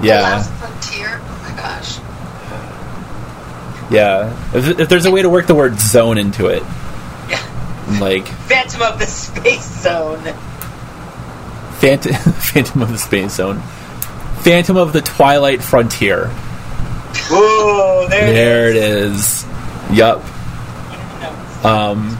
[0.00, 1.20] The yeah, Last Frontier.
[1.22, 1.98] Oh my gosh.
[3.92, 4.32] yeah.
[4.54, 6.68] If, if there's a way to work the word zone into it, yeah,
[8.00, 10.22] like Phantom of the space zone.
[11.80, 13.60] Phantom, Phantom of the Space Zone,
[14.42, 16.28] Phantom of the Twilight Frontier.
[17.28, 19.44] Whoa, there, There it it is.
[19.90, 20.22] Yup.
[21.64, 22.16] Um,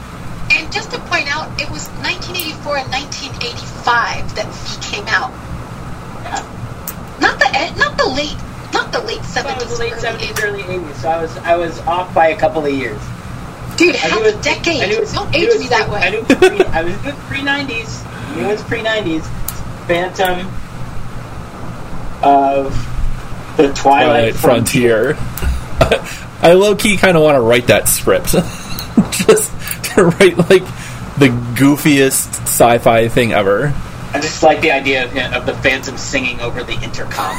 [0.51, 5.31] And just to point out, it was 1984 and 1985 that V came out.
[6.23, 6.43] Yeah.
[7.19, 8.37] Not the e- not the late
[8.73, 9.79] not the late I thought it 70s.
[9.79, 10.43] late early seventies, 80s.
[10.43, 11.01] early eighties.
[11.01, 12.99] So I was I was off by a couple of years.
[13.77, 14.81] Dude, I half knew a it- decade.
[14.81, 15.99] I it was- Don't I age was me that way.
[16.01, 18.03] I knew it was pre, I was pre nineties.
[18.37, 19.27] It was pre nineties.
[19.87, 20.47] Phantom
[22.23, 22.73] of
[23.57, 25.15] the Twilight, Twilight Frontier.
[25.15, 26.07] Frontier.
[26.41, 28.31] I low key kind of want to write that script.
[29.11, 29.51] Just
[29.95, 30.63] to write like
[31.17, 33.73] the goofiest sci fi thing ever.
[34.13, 37.35] I just like the idea of, him, of the Phantom singing over the intercom,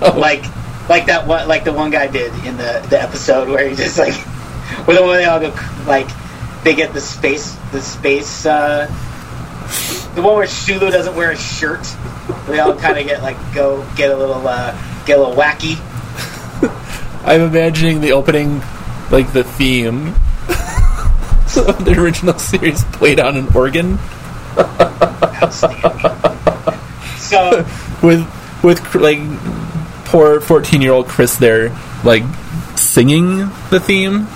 [0.18, 0.44] like
[0.88, 3.98] like that one like the one guy did in the the episode where he just
[3.98, 4.14] like
[4.86, 5.54] where the one they all go
[5.86, 6.08] like
[6.64, 8.86] they get the space the space uh
[10.14, 11.86] the one where Sulu doesn't wear a shirt.
[12.46, 14.72] They all kind of get like go get a little uh
[15.06, 15.78] get a little wacky.
[17.24, 18.60] I'm imagining the opening,
[19.10, 20.08] like the theme
[21.66, 23.98] of the original series played on an organ
[27.18, 27.64] so
[28.02, 28.26] with
[28.62, 29.18] with like
[30.12, 31.70] poor 14 year old Chris there,
[32.04, 32.22] like
[32.76, 33.38] singing
[33.70, 34.28] the theme.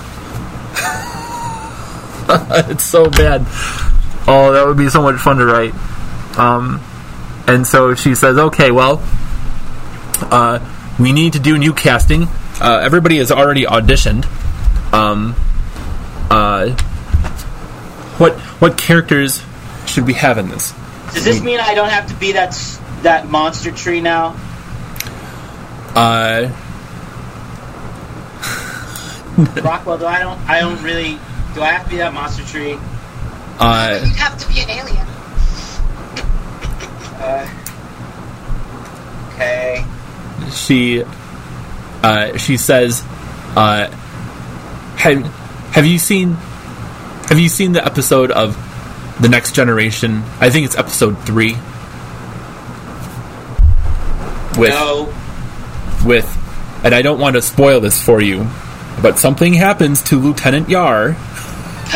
[2.70, 3.42] it's so bad.
[4.26, 5.74] Oh, that would be so much fun to write.
[6.38, 6.80] Um,
[7.46, 9.02] and so she says, "Okay, well,
[10.22, 10.58] uh,
[10.98, 12.26] we need to do new casting.
[12.58, 14.24] Uh, everybody has already auditioned.
[14.94, 15.34] Um,
[16.30, 16.70] uh,
[18.16, 19.44] what what characters
[19.86, 20.72] should we have in this?
[21.12, 22.56] does this mean I don't have to be that
[23.02, 24.34] that monster tree now?
[25.96, 26.52] Uh,
[29.62, 31.18] Rockwell, do I don't I don't really
[31.54, 32.78] do I have to be that monster tree?
[33.58, 35.06] uh, You'd have to be an alien.
[37.18, 37.48] Uh,
[39.34, 39.84] okay.
[40.52, 41.02] she
[42.02, 43.02] uh, she says,
[43.56, 43.88] uh,
[44.96, 45.24] "Have
[45.74, 46.32] have you seen
[47.28, 48.54] have you seen the episode of
[49.20, 50.22] the Next Generation?
[50.40, 51.54] I think it's episode three
[54.58, 55.12] with No.
[56.06, 56.26] With,
[56.84, 58.46] and I don't want to spoil this for you,
[59.02, 61.16] but something happens to Lieutenant Yar,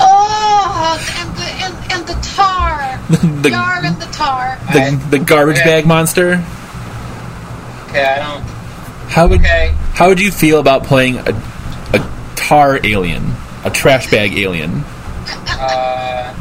[0.00, 2.98] oh, and the and, and the tar.
[3.42, 4.58] the Yar and the tar.
[4.72, 5.68] the, the garbage Okay.
[5.70, 6.42] bag monster.
[7.88, 8.42] Okay, I don't.
[9.10, 9.74] How would Okay.
[9.94, 11.32] how would you feel about playing a
[11.94, 11.98] a
[12.36, 13.32] tar alien,
[13.64, 14.84] a trash bag alien?"
[15.48, 16.32] Uh,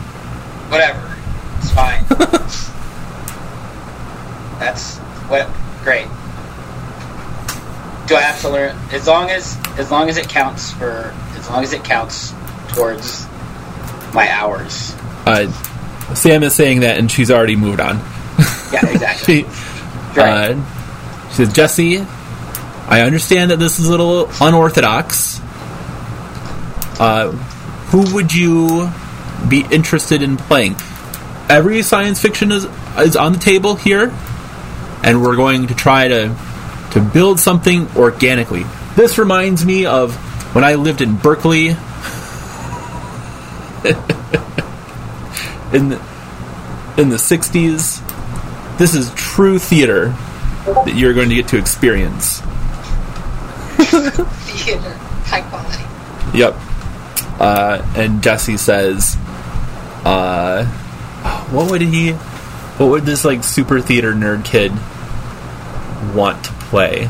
[0.69, 1.15] whatever.
[1.59, 2.05] It's fine.
[4.59, 4.97] That's
[5.29, 5.47] what.
[5.83, 6.07] Great.
[8.07, 11.49] Do I have to learn as long as as long as it counts for as
[11.49, 12.33] long as it counts
[12.69, 13.27] towards
[14.13, 14.95] my hours.
[15.25, 15.51] Uh,
[16.13, 17.97] Sam is saying that, and she's already moved on.
[18.71, 19.45] Yeah, exactly.
[20.13, 20.55] She, Right.
[20.55, 21.99] uh, she says, Jesse,
[22.87, 25.39] I understand that this is a little unorthodox.
[26.99, 27.31] Uh,
[27.91, 28.89] who would you
[29.47, 30.75] be interested in playing?
[31.49, 32.65] Every science fiction is
[32.97, 34.11] is on the table here,
[35.03, 36.35] and we're going to try to
[36.97, 38.63] to build something organically.
[38.95, 40.15] This reminds me of
[40.53, 41.67] when I lived in Berkeley.
[45.73, 46.01] in the,
[46.97, 48.01] in the 60s
[48.77, 50.09] this is true theater
[50.65, 52.41] that you're going to get to experience.
[53.77, 54.93] Theater,
[55.25, 56.37] high quality.
[56.37, 56.55] Yep.
[57.39, 59.15] Uh, and Jesse says,
[60.05, 60.65] uh,
[61.49, 64.71] what would he, what would this like super theater nerd kid
[66.15, 67.09] want to play?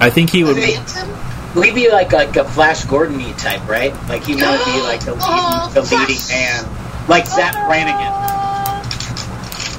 [0.00, 0.56] I think he would.
[0.56, 1.60] Phantom?
[1.60, 3.92] We'd be like like a Flash Gordon type, right?
[4.08, 6.64] Like he want to be like the, lead, Oh, the leading man,
[7.08, 8.12] like Zapp Brannigan.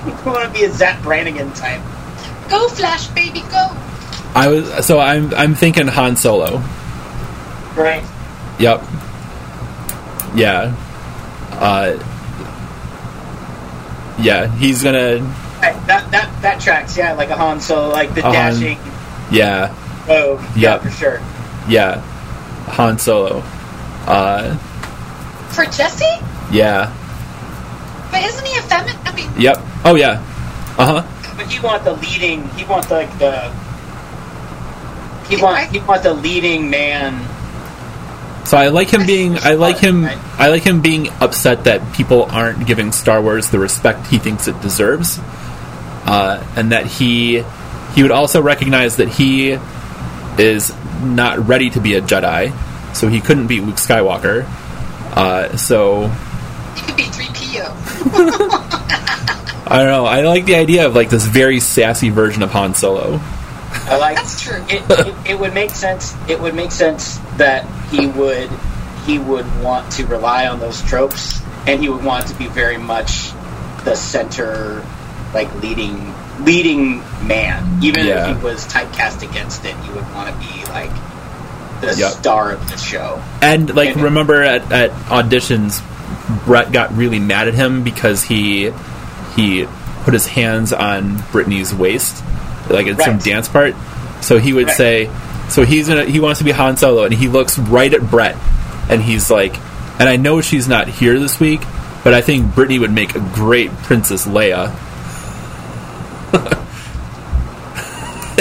[0.08, 1.82] You want to be a Zapp Brannigan type.
[2.50, 3.70] Go, Flash, baby, go.
[4.36, 6.58] I was so I'm I'm thinking Han Solo.
[7.76, 8.04] Right.
[8.60, 8.84] Yep.
[10.36, 10.76] Yeah.
[11.52, 11.98] Uh.
[14.20, 15.20] Yeah, he's gonna.
[15.62, 18.78] That, that that that tracks, yeah, like a Han Solo, like the A Han- dashing
[19.32, 19.74] Yeah,
[20.08, 20.42] rogue.
[20.56, 20.82] Yeah, Yep.
[20.82, 21.22] for sure.
[21.70, 22.02] yeah.
[22.68, 23.44] Han Solo.
[24.08, 24.56] Uh.
[25.50, 26.06] For Jesse?
[26.52, 26.92] Yeah.
[28.12, 28.98] But isn't he a feminine?
[29.06, 29.58] I mean, Yep.
[29.86, 30.24] Oh yeah.
[30.78, 31.34] Uh huh.
[31.38, 32.48] But he want the leading.
[32.50, 33.52] He want like the.
[35.30, 37.22] He Yeah, want I- he want the leading man.
[38.46, 39.38] So I like him being.
[39.38, 40.04] I like him.
[40.06, 40.18] Right.
[40.40, 44.48] I like him being upset that people aren't giving Star Wars the respect he thinks
[44.48, 45.20] it deserves,
[46.06, 47.44] uh, and that he
[47.96, 49.58] he would also recognize that he
[50.38, 50.74] is
[51.04, 52.54] not ready to be a Jedi,
[52.96, 54.44] so he couldn't be Luke Skywalker.
[55.14, 56.08] Uh, so
[56.76, 57.72] he could be 3PO.
[59.68, 60.06] I don't know.
[60.06, 63.20] I like the idea of like this very sassy version of Han Solo.
[63.72, 64.16] I like.
[64.18, 64.64] That's true.
[64.70, 66.16] It, it, it would make sense.
[66.30, 68.50] It would make sense that he would
[69.06, 72.78] he would want to rely on those tropes, and he would want to be very
[72.78, 73.32] much
[73.84, 74.86] the center,
[75.34, 76.14] like leading
[76.44, 77.80] leading man.
[77.84, 78.32] Even Yeah.
[78.32, 80.90] if he was typecast against it, you would want to be like
[81.82, 82.12] the Yep.
[82.12, 83.22] star of the show.
[83.42, 85.82] And like, And- remember at, at auditions,
[86.46, 88.72] Brett got really mad at him because he
[89.36, 89.68] he
[90.04, 92.24] put his hands on Brittany's waist,
[92.70, 93.76] like in some dance part.
[94.22, 94.76] So he would Right.
[94.78, 95.10] say,
[95.50, 98.36] so he's gonna he wants to be Han Solo, and he looks right at Brett,
[98.90, 99.56] and he's like,
[100.00, 101.62] and I know she's not here this week,
[102.04, 104.72] but I think Brittany would make a great Princess Leia.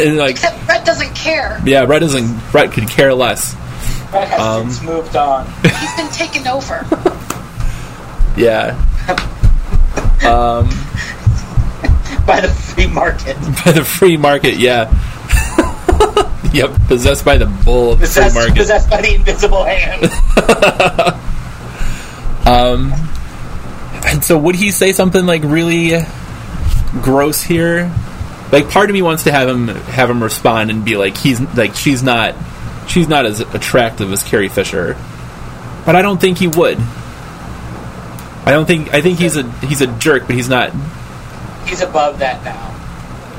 [0.00, 1.60] And like, Except Brett doesn't care.
[1.64, 2.40] yeah, Brett doesn't.
[2.52, 3.54] Brett could care less.
[4.10, 5.46] Brett has Um, since moved on.
[5.62, 6.86] He's been taken over.
[8.36, 8.78] Yeah.
[10.24, 10.68] Um,
[12.26, 13.36] by the free market.
[13.64, 14.88] by the free market, yeah.
[16.54, 18.56] yep, possessed by the bull of the free Possessed, market.
[18.56, 20.04] possessed by the invisible hand.
[22.46, 22.92] Um,
[24.06, 26.00] And so, would he say something like really
[27.02, 27.92] gross here?
[28.52, 31.40] Like, part of me wants to have him have him respond and be like, he's
[31.40, 32.34] like, she's not,
[32.88, 34.96] she's not as attractive as Carrie Fisher,
[35.86, 36.78] but I don't think he would.
[38.44, 38.92] I don't think.
[38.92, 40.72] I think he's a he's a jerk, but he's not.
[41.66, 42.68] He's above that now.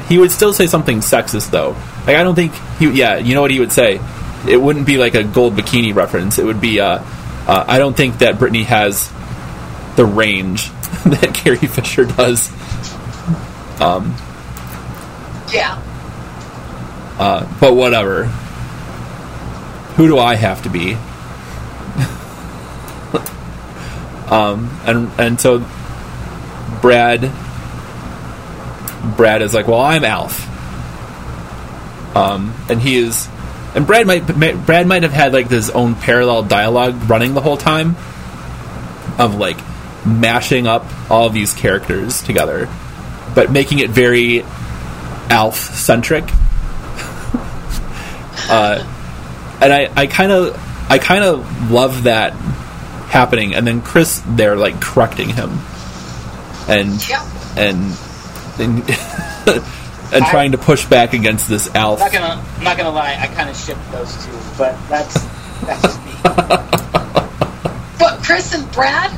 [0.07, 1.76] He would still say something sexist though.
[2.05, 2.89] Like I don't think he.
[2.91, 3.99] Yeah, you know what he would say.
[4.47, 6.38] It wouldn't be like a gold bikini reference.
[6.38, 6.80] It would be.
[6.80, 7.03] Uh,
[7.47, 9.12] uh, I don't think that Brittany has
[9.95, 10.70] the range
[11.05, 12.49] that Carrie Fisher does.
[13.82, 14.16] Um,
[15.52, 15.82] Yeah.
[17.20, 18.26] uh, but whatever.
[19.95, 20.93] Who do I have to be?
[24.32, 25.66] um, and and so
[26.82, 27.32] Brad.
[29.18, 30.47] Brad is like, well, I'm Alf.
[32.16, 33.28] Um, and he is,
[33.74, 37.58] and Brad might, Brad might have had like his own parallel dialogue running the whole
[37.58, 37.95] time,
[39.18, 39.58] of like
[40.06, 42.70] mashing up all of these characters together,
[43.34, 44.43] but making it very
[45.32, 46.25] Alf centric.
[48.49, 48.84] uh,
[49.61, 54.55] and I, I kind of, I kind of love that happening, and then Chris there
[54.57, 55.59] like correcting him,
[56.67, 57.23] and Yeah.
[57.57, 57.97] and
[58.59, 58.84] and,
[60.13, 62.01] and trying to push back against this Alf.
[62.01, 63.17] I'm not gonna, I'm not gonna lie.
[63.19, 65.13] I kind of ship those two, but that's
[65.65, 66.11] that's just me.
[67.99, 69.11] But Chris and Brad?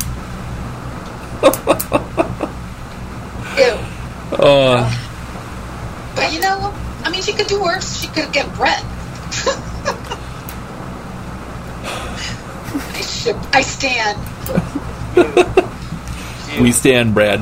[3.57, 3.78] Ew.
[4.38, 4.89] Uh,
[6.24, 8.00] But you know, I mean, she could do worse.
[8.00, 8.84] She could get Brett.
[13.24, 13.56] Starship.
[13.56, 14.20] I stand.
[16.62, 17.40] We stand, Brad.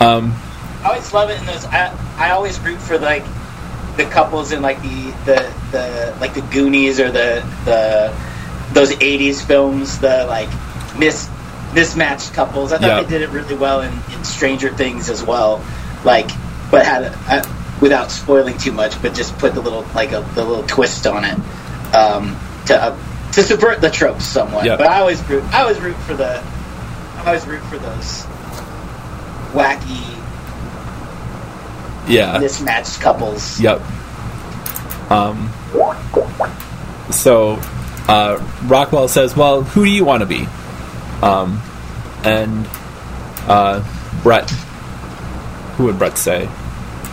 [0.00, 0.34] Um,
[0.82, 1.64] I always love it in those.
[1.66, 3.24] I, I always root for like
[3.96, 8.14] the couples in like the the, the like the Goonies or the the
[8.72, 9.98] those '80s films.
[9.98, 10.48] The like
[10.98, 11.28] mis
[11.74, 12.72] mismatched couples.
[12.72, 13.02] I thought Yeah.
[13.02, 15.64] they did it really well in, in Stranger Things as well.
[16.04, 16.30] Like,
[16.70, 20.20] but had a, a, without spoiling too much, but just put the little like a
[20.34, 21.38] the little twist on it
[21.94, 24.64] um, to uh, to subvert the tropes somewhat.
[24.64, 24.76] Yeah.
[24.76, 25.42] But I always root.
[25.52, 26.42] I always root for the.
[27.16, 28.24] I always root for those
[29.52, 30.18] wacky
[32.08, 32.38] yeah.
[32.38, 33.60] mismatched couples.
[33.60, 33.80] Yep.
[35.10, 35.50] Um,
[37.10, 37.58] so
[38.08, 40.46] uh, Rockwell says, "Well, who do you want to be?"
[41.20, 41.60] Um,
[42.24, 42.66] and
[43.46, 43.84] uh,
[44.22, 44.50] Brett,
[45.76, 46.48] who would Brett say?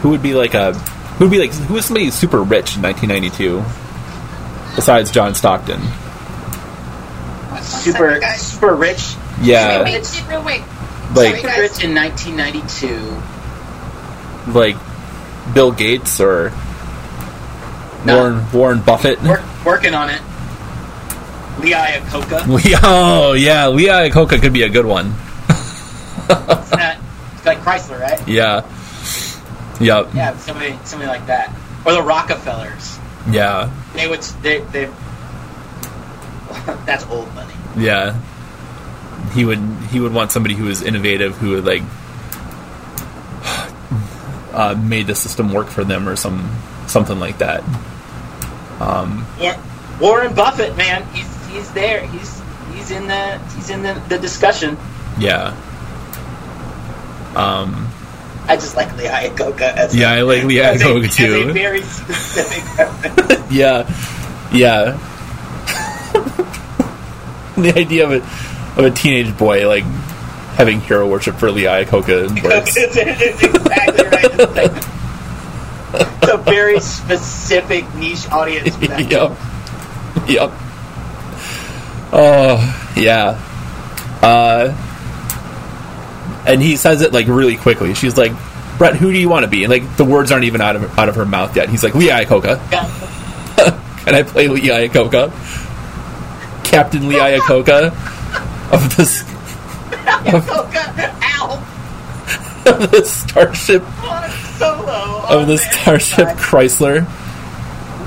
[0.01, 2.81] Who would be like a who would be like who was somebody super rich in
[2.81, 3.63] 1992
[4.75, 5.81] besides John Stockton?
[7.61, 9.15] Super, super rich.
[9.41, 10.61] Yeah, Wait, wait, real wait.
[11.15, 14.51] like Super rich in 1992.
[14.51, 14.75] like
[15.53, 16.51] Bill Gates or
[18.05, 18.17] No.
[18.17, 19.21] Warren Warren Buffett.
[19.23, 20.21] Work, working on it.
[21.59, 22.47] Lee Iacocca.
[22.63, 25.07] We, oh yeah, Lee Iacocca could be a good one.
[25.07, 26.97] Isn't that
[27.35, 28.25] it's like Chrysler, right?
[28.27, 28.61] Yeah.
[29.79, 30.09] Yep.
[30.13, 31.55] Yeah, somebody, somebody like that.
[31.85, 32.99] Or the Rockefellers.
[33.29, 33.71] Yeah.
[33.93, 34.89] They would, they, they.
[36.85, 37.53] That's old money.
[37.77, 38.19] Yeah.
[39.33, 39.59] He would
[39.91, 41.81] he would want somebody who was innovative, who would like
[44.53, 46.49] uh, made the system work for them or some
[46.87, 47.63] something like that.
[48.79, 49.57] Um, War-
[50.01, 52.05] Warren Buffett, man, he's he's there.
[52.07, 52.41] He's
[52.73, 54.77] he's in the he's in the, the discussion.
[55.19, 55.55] yeah.
[57.35, 57.88] Um,
[58.49, 61.53] I just like Lee Iacocca as yeah, I like Lee a, Iacocca a too.
[61.53, 62.63] very specific.
[63.51, 63.87] Yeah,
[64.53, 64.97] yeah.
[67.55, 68.17] the idea of a
[68.79, 69.83] of a teenage boy like
[70.55, 74.25] having hero worship for Lee Iacocca it's, it's exactly right.
[74.25, 74.83] It's, like-
[76.21, 78.77] it's a very specific niche audience.
[78.79, 79.37] Yep.
[80.27, 80.51] Yep.
[82.11, 83.39] Oh, yeah.
[84.21, 84.73] Uh,
[86.49, 87.93] and he says it like really quickly.
[87.93, 88.31] She's like,
[88.77, 90.97] "Brett, who do you want to be?" And like the words aren't even out of
[90.97, 91.69] out of her mouth yet.
[91.69, 92.59] He's like, "Lee Iacocca."
[94.05, 95.31] Can I play Lee Iacocca?
[96.65, 97.87] Captain Lee Iacocca
[98.73, 99.23] of this
[100.23, 101.53] Iacocca, Al,
[102.73, 103.83] of the starship
[105.29, 105.57] of the.
[105.57, 107.07] Starship Chrysler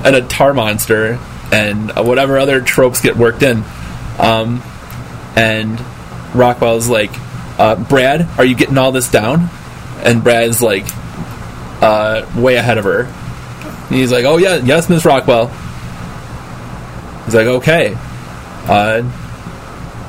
[0.05, 1.21] and a tar monster
[1.53, 3.63] and whatever other tropes get worked in.
[4.19, 4.63] Um,
[5.37, 5.81] and
[6.35, 7.13] Rockwell's like,
[7.59, 9.49] uh, Brad, are you getting all this down?
[10.03, 10.85] And Brad's like,
[11.83, 13.03] uh, way ahead of her.
[13.03, 15.49] And he's like, oh yeah, yes, Miss Rockwell.
[17.25, 17.97] He's like, okay.
[18.67, 19.03] Uh,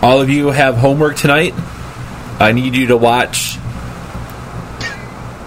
[0.02, 1.54] all of you have homework tonight.
[2.40, 3.58] I need you to watch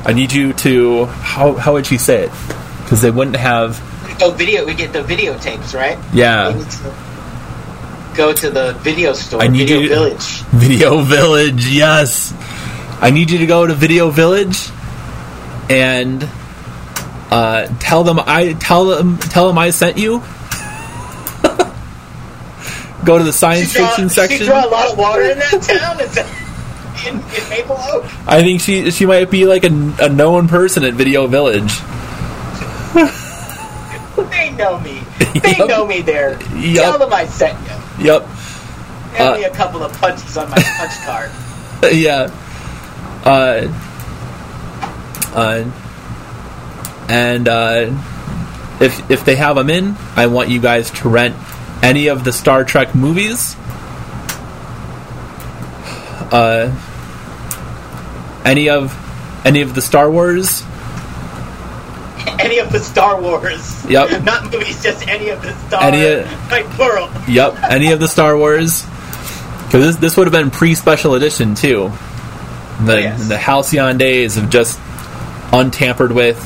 [0.07, 2.33] I need you to how how would she say it?
[2.85, 3.83] Because they wouldn't have
[4.23, 4.65] Oh, video.
[4.65, 5.99] We get the videotapes, right?
[6.15, 6.53] Yeah
[8.17, 10.43] go to the video store, I need Video you to- Village.
[10.51, 11.67] Video Village.
[11.69, 12.33] Yes,
[13.01, 14.69] I need you to go to Video Village
[15.69, 16.27] and
[17.31, 20.19] uh, tell them I tell them tell them I sent you.
[23.05, 24.47] go to the science She draw, fiction she section.
[24.47, 26.01] draw a lot of water in that town.
[26.01, 26.27] Is that
[27.07, 28.05] in, in Maple Oak?
[28.27, 31.73] I think she she might be like a, a known person at Video Village.
[34.31, 35.03] They know me.
[35.43, 35.69] They Yep.
[35.69, 36.39] know me there.
[36.55, 36.85] Yep.
[36.85, 37.75] Tell them I sent you.
[37.99, 38.23] Yep.
[38.27, 41.31] Hand Uh, me a couple of punches on my punch card.
[41.93, 42.31] yeah.
[43.25, 43.73] Uh,
[45.35, 45.65] uh,
[47.09, 47.91] and uh,
[48.81, 51.35] if if they have them in, I want you guys to rent
[51.83, 53.57] any of the Star Trek movies.
[56.33, 56.75] Uh,
[58.45, 58.93] any of
[59.47, 60.63] any of the Star Wars.
[62.39, 63.85] Any of the Star Wars.
[63.89, 64.23] Yep.
[64.25, 67.09] Not movies, just any of the Star Any, uh, like plural.
[67.29, 68.85] Yep, any of the Star Wars.
[69.65, 71.93] Because this this would have been pre special edition too.
[72.85, 73.29] The yes.
[73.29, 74.79] the halcyon days of just
[75.53, 76.39] untampered with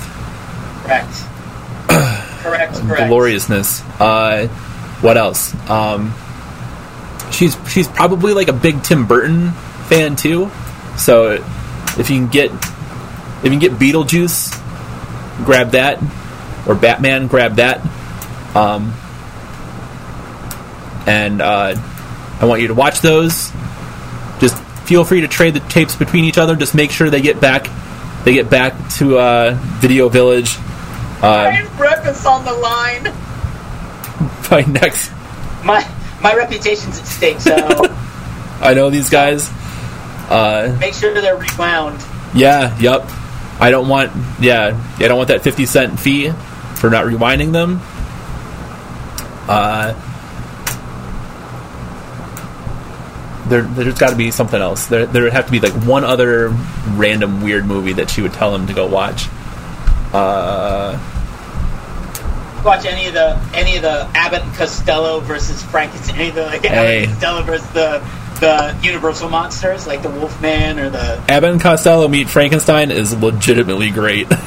[0.82, 1.24] Correct.
[2.42, 3.08] correct, correct.
[3.08, 3.82] gloriousness.
[4.00, 4.48] Uh,
[5.00, 5.54] what else?
[5.68, 6.14] Um,
[7.30, 9.50] she's she's probably like a big Tim Burton
[9.88, 10.50] fan too.
[10.96, 11.42] So
[11.98, 14.59] if you can get if you can get Beetlejuice,
[15.40, 16.02] grab that,
[16.66, 17.80] or Batman, grab that.
[18.54, 18.94] Um,
[21.06, 21.74] and uh,
[22.40, 23.50] I want you to watch those.
[24.40, 26.56] Just feel free to trade the tapes between each other.
[26.56, 27.66] Just make sure they get back
[28.24, 30.56] they get back to uh, Video Village.
[31.22, 33.04] Uh, Brian Breakfast on the line.
[34.50, 35.10] by next
[35.64, 35.88] My
[36.20, 37.54] my reputation's at stake, so
[38.60, 39.50] I know these guys.
[40.28, 42.04] Uh, make sure they're rewound.
[42.34, 43.08] yeah, yep.
[43.60, 46.30] I don't want, yeah, I don't want that fifty cent fee
[46.76, 47.80] for not rewinding them.
[49.48, 49.94] Uh,
[53.48, 54.86] there, there's got to be something else.
[54.86, 56.48] There, there would have to be like one other
[56.90, 59.28] random weird movie that she would tell him to go watch.
[60.12, 60.98] Uh,
[62.64, 66.42] Watch any of the any of the Abbott and Costello versus Frankenstein, any of the
[66.42, 67.04] like Hey.
[67.04, 68.00] Abbott and Costello versus the
[68.40, 73.90] the Universal monsters like the Wolfman or the Abbott and Costello meet Frankenstein is legitimately
[73.90, 74.28] great.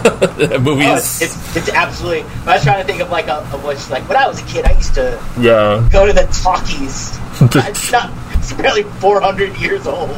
[0.00, 2.22] that movie oh, is, it's, it's it's absolutely.
[2.46, 4.46] I was trying to think of like a, of which like when I was a
[4.46, 5.88] kid, I used to yeah.
[5.92, 7.18] go to the talkies.
[7.40, 8.12] it's not.
[8.34, 10.10] It's barely 400 years old.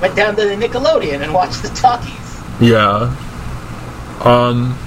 [0.00, 2.40] Went down to the Nickelodeon and watched the talkies.
[2.60, 3.16] Yeah.
[4.20, 4.78] Um.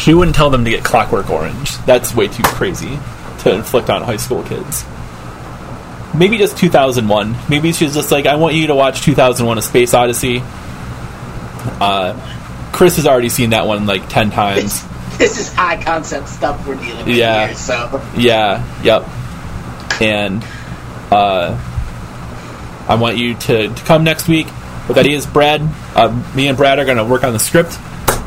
[0.00, 1.76] She wouldn't tell them to get Clockwork Orange.
[1.84, 2.98] That's way too crazy
[3.40, 4.84] to inflict on high school kids.
[6.14, 7.36] Maybe just 2001.
[7.48, 10.42] Maybe she's just like, I want you to watch 2001: A Space Odyssey.
[11.80, 12.18] Uh,
[12.72, 14.62] Chris has already seen that one like ten times.
[14.82, 14.82] This,
[15.18, 17.46] this is high concept stuff we're dealing with Yeah.
[17.48, 17.54] here.
[17.56, 19.06] So Yeah, yep.
[20.00, 20.42] And
[21.12, 21.58] uh,
[22.88, 24.46] I want you to, to come next week
[24.88, 25.26] with ideas.
[25.26, 25.60] Brad,
[25.94, 27.78] uh, me and Brad are going to work on the script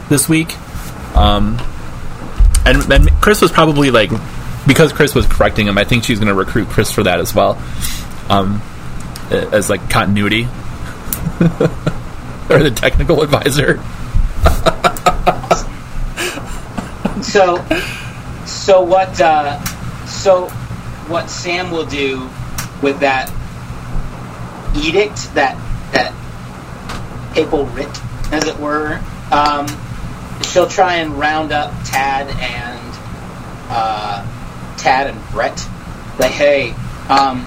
[0.09, 0.49] this week.
[1.15, 1.57] Um,
[2.65, 4.09] and, and Chris was probably like,
[4.67, 7.35] because Chris was correcting him, I think she's going to recruit Chris for that as
[7.35, 7.61] well.
[8.29, 8.61] Um,
[9.29, 10.43] as like continuity.
[12.49, 13.77] or the technical advisor.
[17.23, 17.65] so
[18.45, 19.63] so what uh,
[20.05, 20.47] so
[21.07, 22.29] what Sam will do
[22.81, 23.29] with that
[24.75, 25.57] edict that
[25.91, 26.13] that
[27.33, 27.89] papal writ,
[28.31, 29.01] as it were.
[29.31, 29.65] Um,
[30.41, 32.97] she'll try and round up Tad and
[33.69, 34.25] uh,
[34.77, 35.67] Tad and Brett.
[36.19, 36.75] Like, hey,
[37.09, 37.45] um,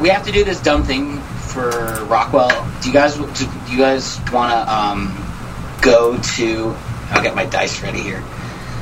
[0.00, 1.70] we have to do this dumb thing for
[2.06, 2.50] Rockwell.
[2.80, 5.16] Do you guys do you guys want to um,
[5.80, 6.74] go to?
[7.10, 8.22] I'll get my dice ready here.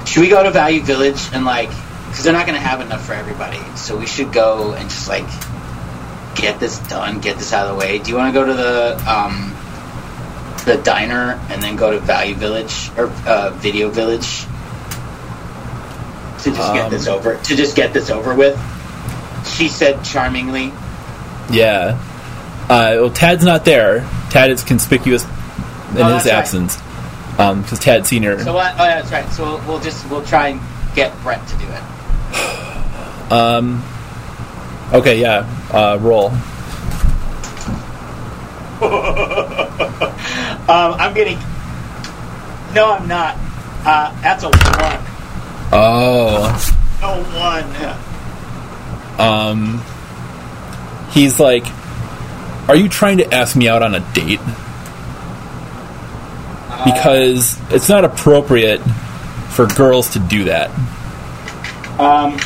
[0.07, 3.05] Should we go to Value Village and like, because they're not going to have enough
[3.05, 5.27] for everybody, so we should go and just like
[6.37, 7.99] get this done, get this out of the way.
[7.99, 9.55] Do you want to go to the um,
[10.65, 14.45] the diner and then go to Value Village or uh, Video Village
[16.43, 18.59] to just get Um, this over to just get this over with?
[19.57, 20.73] She said charmingly.
[21.51, 21.99] Yeah.
[22.69, 24.09] Uh, well, Tad's not there.
[24.31, 25.31] Tad is conspicuous in
[25.99, 26.35] Oh, his that's right.
[26.35, 26.77] absence.
[27.63, 28.39] Because Tad Senior.
[28.45, 28.75] So what?
[28.79, 29.29] Oh, yeah, that's right.
[29.33, 30.61] So we'll, we'll just we'll try and
[30.95, 33.33] get Brett to do it.
[33.33, 33.83] Um.
[34.93, 35.47] Okay, yeah.
[35.73, 36.31] Uh, roll.
[40.71, 41.37] Um, I'm getting.
[42.73, 43.35] No, I'm not.
[43.85, 45.01] Uh, that's a one.
[45.73, 46.47] Oh.
[47.03, 47.67] A one.
[49.19, 49.83] Um.
[51.11, 51.65] He's like,
[52.69, 54.39] "Are you trying to ask me out on a date?"
[56.85, 58.79] Because it's not appropriate
[59.51, 60.71] for girls to do that.
[61.99, 62.39] Um.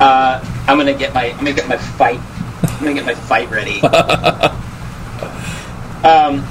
[0.00, 2.20] Uh, I'm gonna get my I'm gonna get my fight.
[2.62, 3.80] I'm gonna get my fight ready.
[6.04, 6.44] um.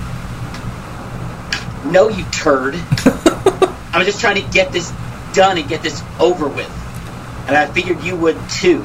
[1.92, 2.76] No, you turd.
[3.94, 4.92] I'm just trying to get this
[5.34, 6.72] done and get this over with.
[7.48, 8.84] And I figured you would too.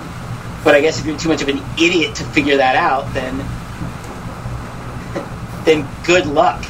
[0.62, 3.38] But I guess if you're too much of an idiot to figure that out, then
[5.64, 6.62] then good luck.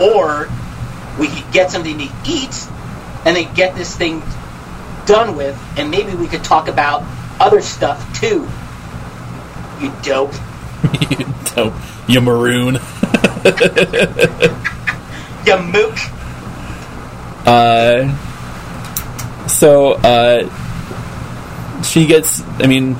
[0.00, 0.48] Or
[1.18, 2.68] we could get something to eat
[3.24, 4.22] and then get this thing
[5.06, 7.02] done with, and maybe we could talk about
[7.40, 8.46] other stuff too.
[9.80, 10.32] You dope.
[11.10, 11.74] you dope.
[12.08, 12.78] You maroon.
[15.46, 15.96] You mook.
[17.46, 18.16] Uh,
[19.46, 22.42] so uh, she gets.
[22.58, 22.96] I mean,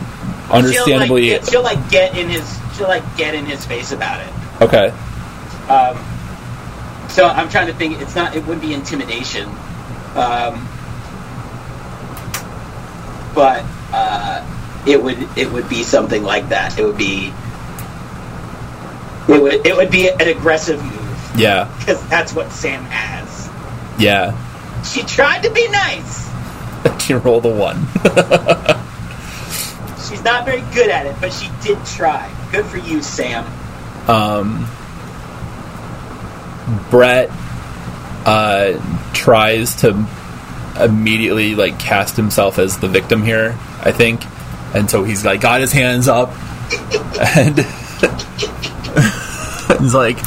[0.53, 3.90] understandably, she'll like, get, she'll like get in his she'll like get in his face
[3.90, 4.32] about it.
[4.62, 4.90] okay.
[5.69, 5.98] Um,
[7.09, 8.01] so I'm trying to think.
[8.01, 8.36] It's not.
[8.36, 9.48] It wouldn't be intimidation,
[10.15, 10.69] um,
[13.35, 14.47] but uh,
[14.86, 16.78] it would it would be something like that.
[16.78, 17.32] It would be.
[19.28, 23.50] It would it would be an aggressive move Yeah, because that's what Sam has.
[24.00, 24.34] yeah.
[24.84, 26.24] She tried to be nice.
[27.06, 27.86] She rolled a one.
[30.08, 32.32] She's not very good at it, but she did try.
[32.52, 33.44] Good for you, Sam.
[34.08, 34.66] um,
[36.90, 37.28] Brett
[38.24, 38.80] uh,
[39.12, 40.06] tries to
[40.80, 43.56] immediately like cast himself as the victim here.
[43.82, 44.22] I think,
[44.77, 46.31] and so he's like got his hands up,
[47.19, 47.57] and
[49.81, 50.19] he's like,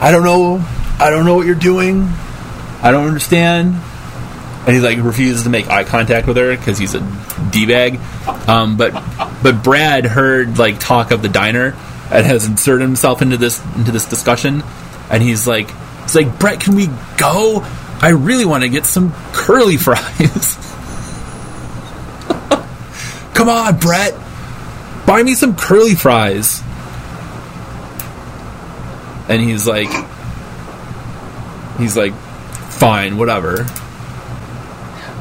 [0.00, 0.64] I don't know
[0.98, 2.08] I don't know what you're doing.
[2.82, 3.74] I don't understand.
[4.66, 7.00] And he like refuses to make eye contact with her because he's a
[7.50, 8.00] d bag.
[8.48, 8.92] Um, but
[9.42, 11.76] but Brad heard like talk of the diner
[12.10, 14.62] and has inserted himself into this into this discussion,
[15.10, 15.70] and he's like,
[16.02, 16.88] he's like, Brett, can we
[17.18, 17.60] go?
[18.00, 20.56] I really want to get some curly fries.
[23.34, 24.14] Come on, Brett,
[25.06, 26.62] buy me some curly fries.
[29.28, 29.88] And he's like,
[31.78, 33.66] he's like, fine, whatever.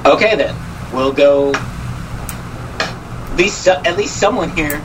[0.06, 0.56] Okay then,
[0.94, 1.53] we'll go.
[1.53, 4.81] At least, at least someone here.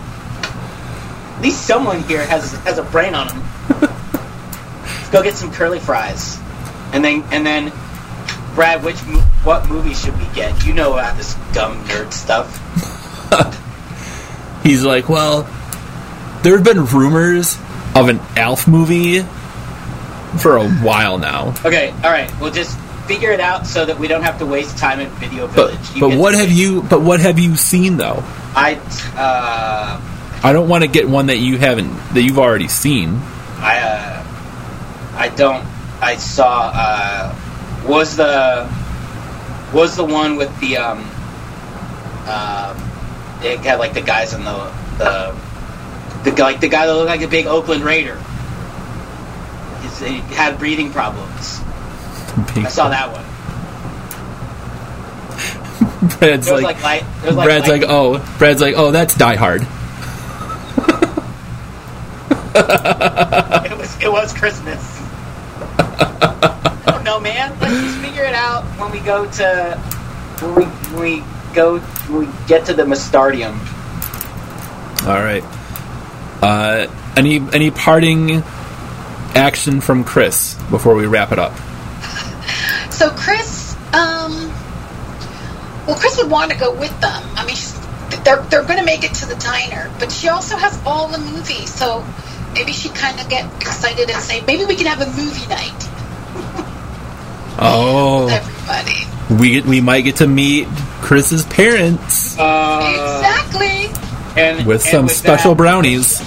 [1.37, 3.43] At least someone here has has a brain on him.
[3.81, 6.39] Let's go get some curly fries,
[6.93, 7.73] and then and then,
[8.55, 8.97] Brad, which
[9.45, 10.65] what movie should we get?
[10.65, 12.98] You know about this dumb nerd stuff.
[14.63, 15.43] He's like, well,
[16.43, 17.59] there have been rumors
[17.95, 19.23] of an Alf movie
[20.41, 21.55] for a while now.
[21.65, 24.77] Okay, all right, we'll just figure it out so that we don't have to waste
[24.77, 25.95] time in Video But Village.
[25.95, 28.23] You but what have you but what have you seen though?
[28.55, 28.75] I
[29.17, 30.01] uh,
[30.45, 33.21] I don't want to get one that you haven't that you've already seen.
[33.59, 34.27] I uh,
[35.17, 35.67] I don't.
[36.01, 37.35] I saw uh,
[37.89, 38.71] was the
[39.73, 40.99] was the one with the um
[42.29, 42.88] um
[43.43, 45.37] it had like the guys in the the
[46.25, 48.21] the guy like the guy that looked like a big Oakland Raider.
[49.83, 51.61] He's, he had breathing problems.
[52.57, 53.25] I saw that one.
[56.19, 57.05] Brad's like, like, light.
[57.25, 59.67] Was like Brad's like, oh, Brad's like, oh, that's Die Hard.
[62.59, 65.01] It was it was Christmas.
[65.79, 67.57] I don't know, man.
[67.61, 69.79] Let's just figure it out when we go to
[70.41, 71.25] when we when we
[71.59, 73.55] go we get to the Mustardium.
[75.07, 75.43] All right.
[76.41, 76.87] Uh,
[77.17, 78.43] any any parting
[79.35, 81.53] action from Chris before we wrap it up?
[82.99, 84.51] So Chris, um,
[85.87, 87.23] well, Chris would want to go with them.
[87.37, 87.79] I mean, she's,
[88.25, 91.19] they're they're going to make it to the diner, but she also has all the
[91.19, 92.05] movies, so
[92.55, 95.79] maybe she kind of get excited and say, maybe we can have a movie night
[97.61, 99.07] Oh, everybody.
[99.41, 100.67] we get, we might get to meet
[101.09, 102.83] Chris's parents Uh,
[103.23, 103.89] exactly.
[104.37, 106.21] and with and some with special that- brownies.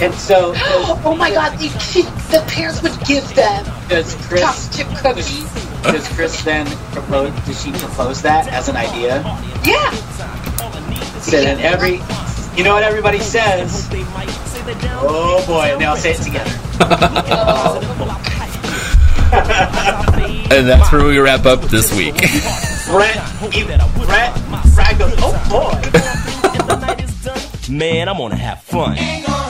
[0.00, 0.52] And so,
[1.04, 1.58] Oh my God!
[1.58, 5.42] The, she, the parents would give them does Chris chip cookies.
[5.82, 7.32] does Chris then propose?
[7.46, 9.22] Does she propose that as an idea?
[9.64, 9.90] Yeah.
[11.20, 12.00] So then every,
[12.56, 13.88] you know what everybody says?
[15.02, 16.50] Oh boy, and they all say it together.
[20.52, 22.14] And that's where we wrap up this week.
[22.90, 23.14] Brett,
[23.54, 24.34] you, Brett,
[24.74, 25.78] Brad oh boy.
[27.72, 28.98] Man, I'm gonna have fun.
[28.98, 29.49] Ain't gonna